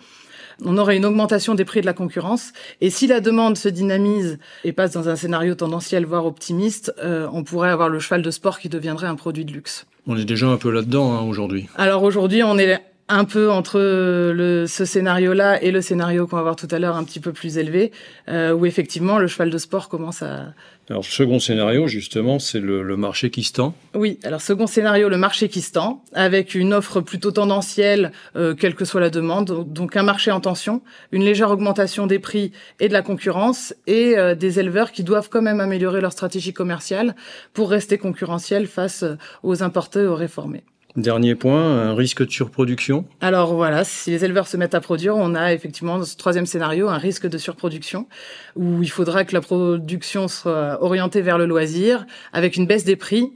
on 0.63 0.77
aurait 0.77 0.97
une 0.97 1.05
augmentation 1.05 1.55
des 1.55 1.65
prix 1.65 1.81
de 1.81 1.85
la 1.85 1.93
concurrence. 1.93 2.53
Et 2.81 2.89
si 2.89 3.07
la 3.07 3.19
demande 3.19 3.57
se 3.57 3.69
dynamise 3.69 4.39
et 4.63 4.71
passe 4.71 4.91
dans 4.91 5.09
un 5.09 5.15
scénario 5.15 5.55
tendanciel, 5.55 6.05
voire 6.05 6.25
optimiste, 6.25 6.93
euh, 7.03 7.27
on 7.33 7.43
pourrait 7.43 7.69
avoir 7.69 7.89
le 7.89 7.99
cheval 7.99 8.21
de 8.21 8.31
sport 8.31 8.59
qui 8.59 8.69
deviendrait 8.69 9.07
un 9.07 9.15
produit 9.15 9.45
de 9.45 9.51
luxe. 9.51 9.85
On 10.07 10.17
est 10.17 10.25
déjà 10.25 10.47
un 10.47 10.57
peu 10.57 10.71
là-dedans 10.71 11.13
hein, 11.13 11.21
aujourd'hui. 11.21 11.67
Alors 11.75 12.03
aujourd'hui, 12.03 12.43
on 12.43 12.57
est 12.57 12.79
un 13.07 13.25
peu 13.25 13.51
entre 13.51 13.79
le, 13.79 14.65
ce 14.67 14.85
scénario-là 14.85 15.61
et 15.61 15.71
le 15.71 15.81
scénario 15.81 16.27
qu'on 16.27 16.37
va 16.37 16.41
voir 16.41 16.55
tout 16.55 16.67
à 16.71 16.79
l'heure, 16.79 16.95
un 16.95 17.03
petit 17.03 17.19
peu 17.19 17.31
plus 17.33 17.57
élevé, 17.57 17.91
euh, 18.29 18.53
où 18.53 18.65
effectivement 18.65 19.19
le 19.19 19.27
cheval 19.27 19.49
de 19.49 19.57
sport 19.57 19.89
commence 19.89 20.21
à, 20.21 20.53
alors, 20.87 21.03
second 21.03 21.39
scénario, 21.39 21.87
justement, 21.87 22.37
c'est 22.37 22.59
le, 22.59 22.95
marché 22.95 23.31
qui 23.31 23.43
se 23.43 23.53
tend. 23.53 23.73
Oui, 23.95 24.19
alors 24.23 24.39
second 24.39 24.67
scénario, 24.67 25.09
le 25.09 25.17
marché 25.17 25.49
qui 25.49 25.61
se 25.61 25.71
tend, 25.71 26.03
avec 26.13 26.53
une 26.53 26.75
offre 26.75 27.01
plutôt 27.01 27.31
tendancielle, 27.31 28.11
euh, 28.35 28.53
quelle 28.53 28.75
que 28.75 28.85
soit 28.85 29.01
la 29.01 29.09
demande, 29.09 29.65
donc 29.67 29.95
un 29.97 30.03
marché 30.03 30.29
en 30.29 30.39
tension, 30.39 30.83
une 31.11 31.23
légère 31.23 31.49
augmentation 31.49 32.05
des 32.05 32.19
prix 32.19 32.51
et 32.79 32.87
de 32.87 32.93
la 32.93 33.01
concurrence, 33.01 33.73
et 33.87 34.15
euh, 34.15 34.35
des 34.35 34.59
éleveurs 34.59 34.91
qui 34.91 35.03
doivent 35.03 35.29
quand 35.29 35.41
même 35.41 35.59
améliorer 35.59 36.01
leur 36.01 36.11
stratégie 36.11 36.53
commerciale 36.53 37.15
pour 37.53 37.71
rester 37.71 37.97
concurrentiels 37.97 38.67
face 38.67 39.03
aux 39.41 39.63
importés, 39.63 40.05
aux 40.05 40.15
réformés. 40.15 40.63
Dernier 40.95 41.35
point, 41.35 41.61
un 41.61 41.93
risque 41.93 42.25
de 42.25 42.31
surproduction. 42.31 43.05
Alors 43.19 43.53
voilà, 43.53 43.83
si 43.83 44.11
les 44.11 44.23
éleveurs 44.23 44.47
se 44.47 44.55
mettent 44.55 44.75
à 44.75 44.79
produire, 44.79 45.17
on 45.17 45.35
a 45.35 45.53
effectivement 45.53 45.97
dans 45.97 46.05
ce 46.05 46.15
troisième 46.15 46.45
scénario 46.45 46.87
un 46.87 46.97
risque 46.97 47.27
de 47.27 47.37
surproduction 47.37 48.07
où 48.55 48.81
il 48.81 48.89
faudra 48.89 49.25
que 49.25 49.33
la 49.33 49.41
production 49.41 50.29
soit 50.29 50.81
orientée 50.81 51.21
vers 51.21 51.37
le 51.37 51.45
loisir 51.45 52.05
avec 52.31 52.55
une 52.55 52.65
baisse 52.65 52.85
des 52.85 52.95
prix 52.95 53.33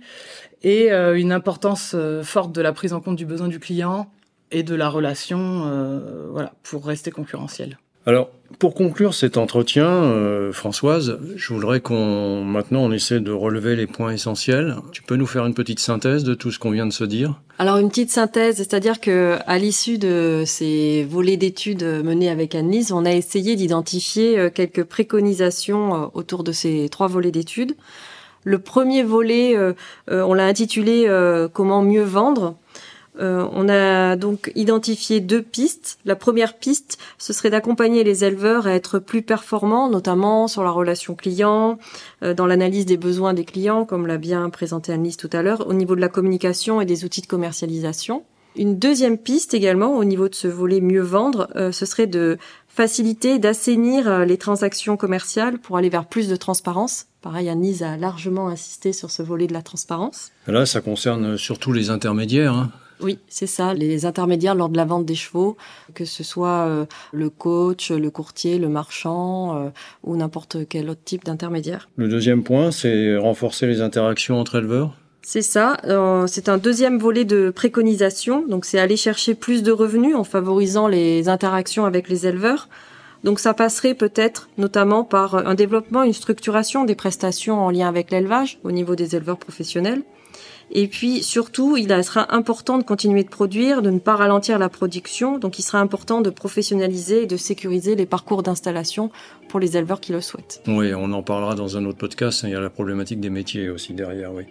et 0.61 0.91
euh, 0.91 1.19
une 1.19 1.33
importance 1.33 1.93
euh, 1.95 2.23
forte 2.23 2.53
de 2.53 2.61
la 2.61 2.71
prise 2.71 2.93
en 2.93 3.01
compte 3.01 3.17
du 3.17 3.25
besoin 3.25 3.49
du 3.49 3.59
client 3.59 4.09
et 4.51 4.63
de 4.63 4.75
la 4.75 4.89
relation, 4.89 5.63
euh, 5.65 6.27
voilà, 6.31 6.53
pour 6.63 6.85
rester 6.85 7.11
concurrentiel. 7.11 7.77
Alors, 8.05 8.29
pour 8.57 8.73
conclure 8.73 9.13
cet 9.13 9.37
entretien, 9.37 9.87
euh, 9.87 10.51
Françoise, 10.51 11.19
je 11.35 11.53
voudrais 11.53 11.79
qu'on 11.79 12.43
maintenant 12.43 12.81
on 12.81 12.91
essaie 12.91 13.19
de 13.19 13.31
relever 13.31 13.75
les 13.75 13.87
points 13.87 14.11
essentiels. 14.11 14.75
Tu 14.91 15.03
peux 15.03 15.15
nous 15.15 15.27
faire 15.27 15.45
une 15.45 15.53
petite 15.53 15.79
synthèse 15.79 16.23
de 16.23 16.33
tout 16.33 16.51
ce 16.51 16.59
qu'on 16.59 16.71
vient 16.71 16.87
de 16.87 16.93
se 16.93 17.03
dire? 17.03 17.39
Alors 17.57 17.77
une 17.77 17.89
petite 17.89 18.09
synthèse, 18.09 18.57
c'est-à-dire 18.57 18.99
que 18.99 19.37
à 19.45 19.57
l'issue 19.57 19.97
de 19.97 20.43
ces 20.45 21.05
volets 21.09 21.37
d'études 21.37 21.83
menés 22.03 22.29
avec 22.29 22.55
Annelise, 22.55 22.91
on 22.91 23.05
a 23.05 23.11
essayé 23.11 23.55
d'identifier 23.55 24.39
euh, 24.39 24.49
quelques 24.49 24.83
préconisations 24.83 25.95
euh, 25.95 26.07
autour 26.13 26.43
de 26.43 26.51
ces 26.51 26.89
trois 26.89 27.07
volets 27.07 27.31
d'études. 27.31 27.75
Le 28.45 28.59
premier 28.59 29.03
volet, 29.03 29.57
on 30.07 30.33
l'a 30.33 30.45
intitulé 30.45 31.11
Comment 31.51 31.81
mieux 31.81 32.03
vendre. 32.03 32.55
Euh, 33.19 33.47
on 33.51 33.67
a 33.69 34.15
donc 34.15 34.51
identifié 34.55 35.19
deux 35.19 35.41
pistes. 35.41 35.99
La 36.05 36.15
première 36.15 36.57
piste, 36.57 36.97
ce 37.17 37.33
serait 37.33 37.49
d'accompagner 37.49 38.03
les 38.03 38.23
éleveurs 38.23 38.67
à 38.67 38.73
être 38.73 38.99
plus 38.99 39.21
performants, 39.21 39.89
notamment 39.89 40.47
sur 40.47 40.63
la 40.63 40.71
relation 40.71 41.15
client, 41.15 41.77
euh, 42.23 42.33
dans 42.33 42.45
l'analyse 42.45 42.85
des 42.85 42.97
besoins 42.97 43.33
des 43.33 43.45
clients, 43.45 43.85
comme 43.85 44.07
l'a 44.07 44.17
bien 44.17 44.49
présenté 44.49 44.93
Annelise 44.93 45.17
tout 45.17 45.29
à 45.33 45.41
l'heure, 45.41 45.67
au 45.67 45.73
niveau 45.73 45.95
de 45.95 46.01
la 46.01 46.09
communication 46.09 46.81
et 46.81 46.85
des 46.85 47.03
outils 47.03 47.21
de 47.21 47.27
commercialisation. 47.27 48.23
Une 48.55 48.79
deuxième 48.79 49.17
piste 49.17 49.53
également, 49.53 49.95
au 49.95 50.03
niveau 50.03 50.27
de 50.27 50.35
ce 50.35 50.47
volet 50.47 50.81
mieux 50.81 51.01
vendre, 51.01 51.49
euh, 51.55 51.71
ce 51.71 51.85
serait 51.85 52.07
de 52.07 52.37
faciliter, 52.67 53.39
d'assainir 53.39 54.25
les 54.25 54.37
transactions 54.37 54.95
commerciales 54.95 55.59
pour 55.59 55.75
aller 55.75 55.89
vers 55.89 56.05
plus 56.05 56.29
de 56.29 56.35
transparence. 56.35 57.07
Pareil, 57.21 57.49
Annise 57.49 57.83
a 57.83 57.97
largement 57.97 58.47
insisté 58.47 58.93
sur 58.93 59.11
ce 59.11 59.21
volet 59.21 59.47
de 59.47 59.53
la 59.53 59.61
transparence. 59.61 60.31
Là, 60.47 60.65
ça 60.65 60.79
concerne 60.79 61.37
surtout 61.37 61.73
les 61.73 61.89
intermédiaires. 61.89 62.53
Hein. 62.53 62.71
Oui, 63.01 63.19
c'est 63.27 63.47
ça, 63.47 63.73
les 63.73 64.05
intermédiaires 64.05 64.55
lors 64.55 64.69
de 64.69 64.77
la 64.77 64.85
vente 64.85 65.05
des 65.05 65.15
chevaux, 65.15 65.55
que 65.93 66.05
ce 66.05 66.23
soit 66.23 66.67
euh, 66.67 66.85
le 67.13 67.29
coach, 67.29 67.91
le 67.91 68.09
courtier, 68.09 68.57
le 68.57 68.67
marchand 68.67 69.55
euh, 69.55 69.69
ou 70.03 70.17
n'importe 70.17 70.67
quel 70.67 70.89
autre 70.89 71.01
type 71.05 71.23
d'intermédiaire. 71.23 71.89
Le 71.95 72.09
deuxième 72.09 72.43
point, 72.43 72.71
c'est 72.71 73.15
renforcer 73.15 73.67
les 73.67 73.81
interactions 73.81 74.39
entre 74.39 74.57
éleveurs 74.57 74.93
c'est 75.21 75.43
ça, 75.43 75.77
euh, 75.83 76.25
c'est 76.25 76.49
un 76.49 76.57
deuxième 76.57 76.97
volet 76.97 77.23
de 77.23 77.51
préconisation, 77.51 78.47
donc 78.47 78.65
c'est 78.65 78.79
aller 78.79 78.97
chercher 78.97 79.35
plus 79.35 79.61
de 79.61 79.71
revenus 79.71 80.15
en 80.15 80.23
favorisant 80.23 80.87
les 80.87 81.29
interactions 81.29 81.85
avec 81.85 82.09
les 82.09 82.25
éleveurs. 82.25 82.67
Donc 83.23 83.39
ça 83.39 83.53
passerait 83.53 83.95
peut-être 83.95 84.49
notamment 84.57 85.03
par 85.03 85.35
un 85.35 85.55
développement, 85.55 86.03
une 86.03 86.13
structuration 86.13 86.85
des 86.85 86.95
prestations 86.95 87.59
en 87.59 87.69
lien 87.69 87.87
avec 87.87 88.11
l'élevage 88.11 88.59
au 88.63 88.71
niveau 88.71 88.95
des 88.95 89.15
éleveurs 89.15 89.37
professionnels. 89.37 90.03
Et 90.71 90.87
puis 90.87 91.23
surtout, 91.23 91.77
il 91.77 91.87
sera 92.03 92.33
important 92.33 92.77
de 92.77 92.83
continuer 92.83 93.23
de 93.23 93.29
produire, 93.29 93.81
de 93.81 93.89
ne 93.89 93.99
pas 93.99 94.15
ralentir 94.15 94.59
la 94.59 94.69
production. 94.69 95.39
Donc 95.39 95.57
il 95.57 95.63
sera 95.63 95.79
important 95.79 96.21
de 96.21 96.29
professionnaliser 96.29 97.23
et 97.23 97.25
de 97.25 97.37
sécuriser 97.37 97.95
les 97.95 98.05
parcours 98.05 98.43
d'installation 98.43 99.09
pour 99.47 99.59
les 99.59 99.77
éleveurs 99.77 99.99
qui 99.99 100.11
le 100.11 100.21
souhaitent. 100.21 100.61
Oui, 100.67 100.93
on 100.93 101.11
en 101.11 101.23
parlera 101.23 101.55
dans 101.55 101.75
un 101.75 101.85
autre 101.85 101.97
podcast. 101.97 102.41
Il 102.43 102.51
y 102.51 102.55
a 102.55 102.61
la 102.61 102.69
problématique 102.69 103.19
des 103.19 103.31
métiers 103.31 103.69
aussi 103.69 103.93
derrière, 103.93 104.31
oui. 104.33 104.43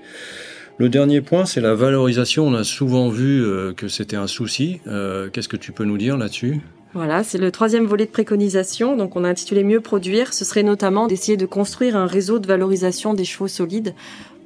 Le 0.78 0.88
dernier 0.88 1.20
point, 1.20 1.44
c'est 1.44 1.60
la 1.60 1.74
valorisation. 1.74 2.46
On 2.46 2.54
a 2.54 2.62
souvent 2.62 3.08
vu 3.08 3.44
euh, 3.44 3.72
que 3.72 3.88
c'était 3.88 4.14
un 4.14 4.28
souci. 4.28 4.80
Euh, 4.86 5.28
qu'est-ce 5.28 5.48
que 5.48 5.56
tu 5.56 5.72
peux 5.72 5.84
nous 5.84 5.98
dire 5.98 6.16
là-dessus? 6.16 6.60
Voilà, 6.94 7.22
c'est 7.22 7.38
le 7.38 7.50
troisième 7.50 7.84
volet 7.84 8.06
de 8.06 8.10
préconisation. 8.10 8.96
Donc, 8.96 9.16
on 9.16 9.24
a 9.24 9.28
intitulé 9.28 9.62
Mieux 9.62 9.80
produire. 9.80 10.32
Ce 10.32 10.44
serait 10.44 10.62
notamment 10.62 11.06
d'essayer 11.06 11.36
de 11.36 11.46
construire 11.46 11.96
un 11.96 12.06
réseau 12.06 12.38
de 12.38 12.46
valorisation 12.46 13.14
des 13.14 13.24
chevaux 13.24 13.48
solides 13.48 13.94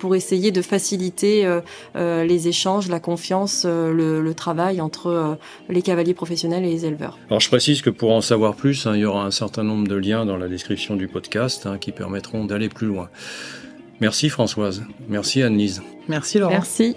pour 0.02 0.16
essayer 0.16 0.50
de 0.50 0.62
faciliter 0.62 1.46
euh, 1.46 1.61
euh, 1.94 2.24
les 2.24 2.48
échanges, 2.48 2.88
la 2.88 2.98
confiance, 2.98 3.62
euh, 3.64 4.20
le, 4.20 4.35
travail 4.35 4.81
entre 4.81 5.38
les 5.68 5.83
cavaliers 5.83 6.14
professionnels 6.14 6.64
et 6.64 6.70
les 6.70 6.87
éleveurs. 6.87 7.18
Alors 7.28 7.38
je 7.38 7.48
précise 7.48 7.83
que 7.83 7.90
pour 7.90 8.11
en 8.11 8.20
savoir 8.20 8.57
plus, 8.57 8.87
hein, 8.87 8.96
il 8.96 9.02
y 9.02 9.05
aura 9.05 9.24
un 9.24 9.31
certain 9.31 9.62
nombre 9.62 9.87
de 9.87 9.94
liens 9.94 10.26
dans 10.26 10.38
la 10.38 10.48
description 10.48 10.96
du 10.96 11.07
podcast 11.07 11.66
hein, 11.66 11.78
qui 11.78 11.92
permettront 11.92 12.46
d'aller 12.46 12.68
plus 12.68 12.88
loin. 12.88 13.11
Merci 14.00 14.31
Françoise. 14.31 14.83
Merci 15.09 15.42
Anne-Lise. 15.42 15.83
Merci 16.09 16.38
Laurent. 16.38 16.52
Merci. 16.52 16.96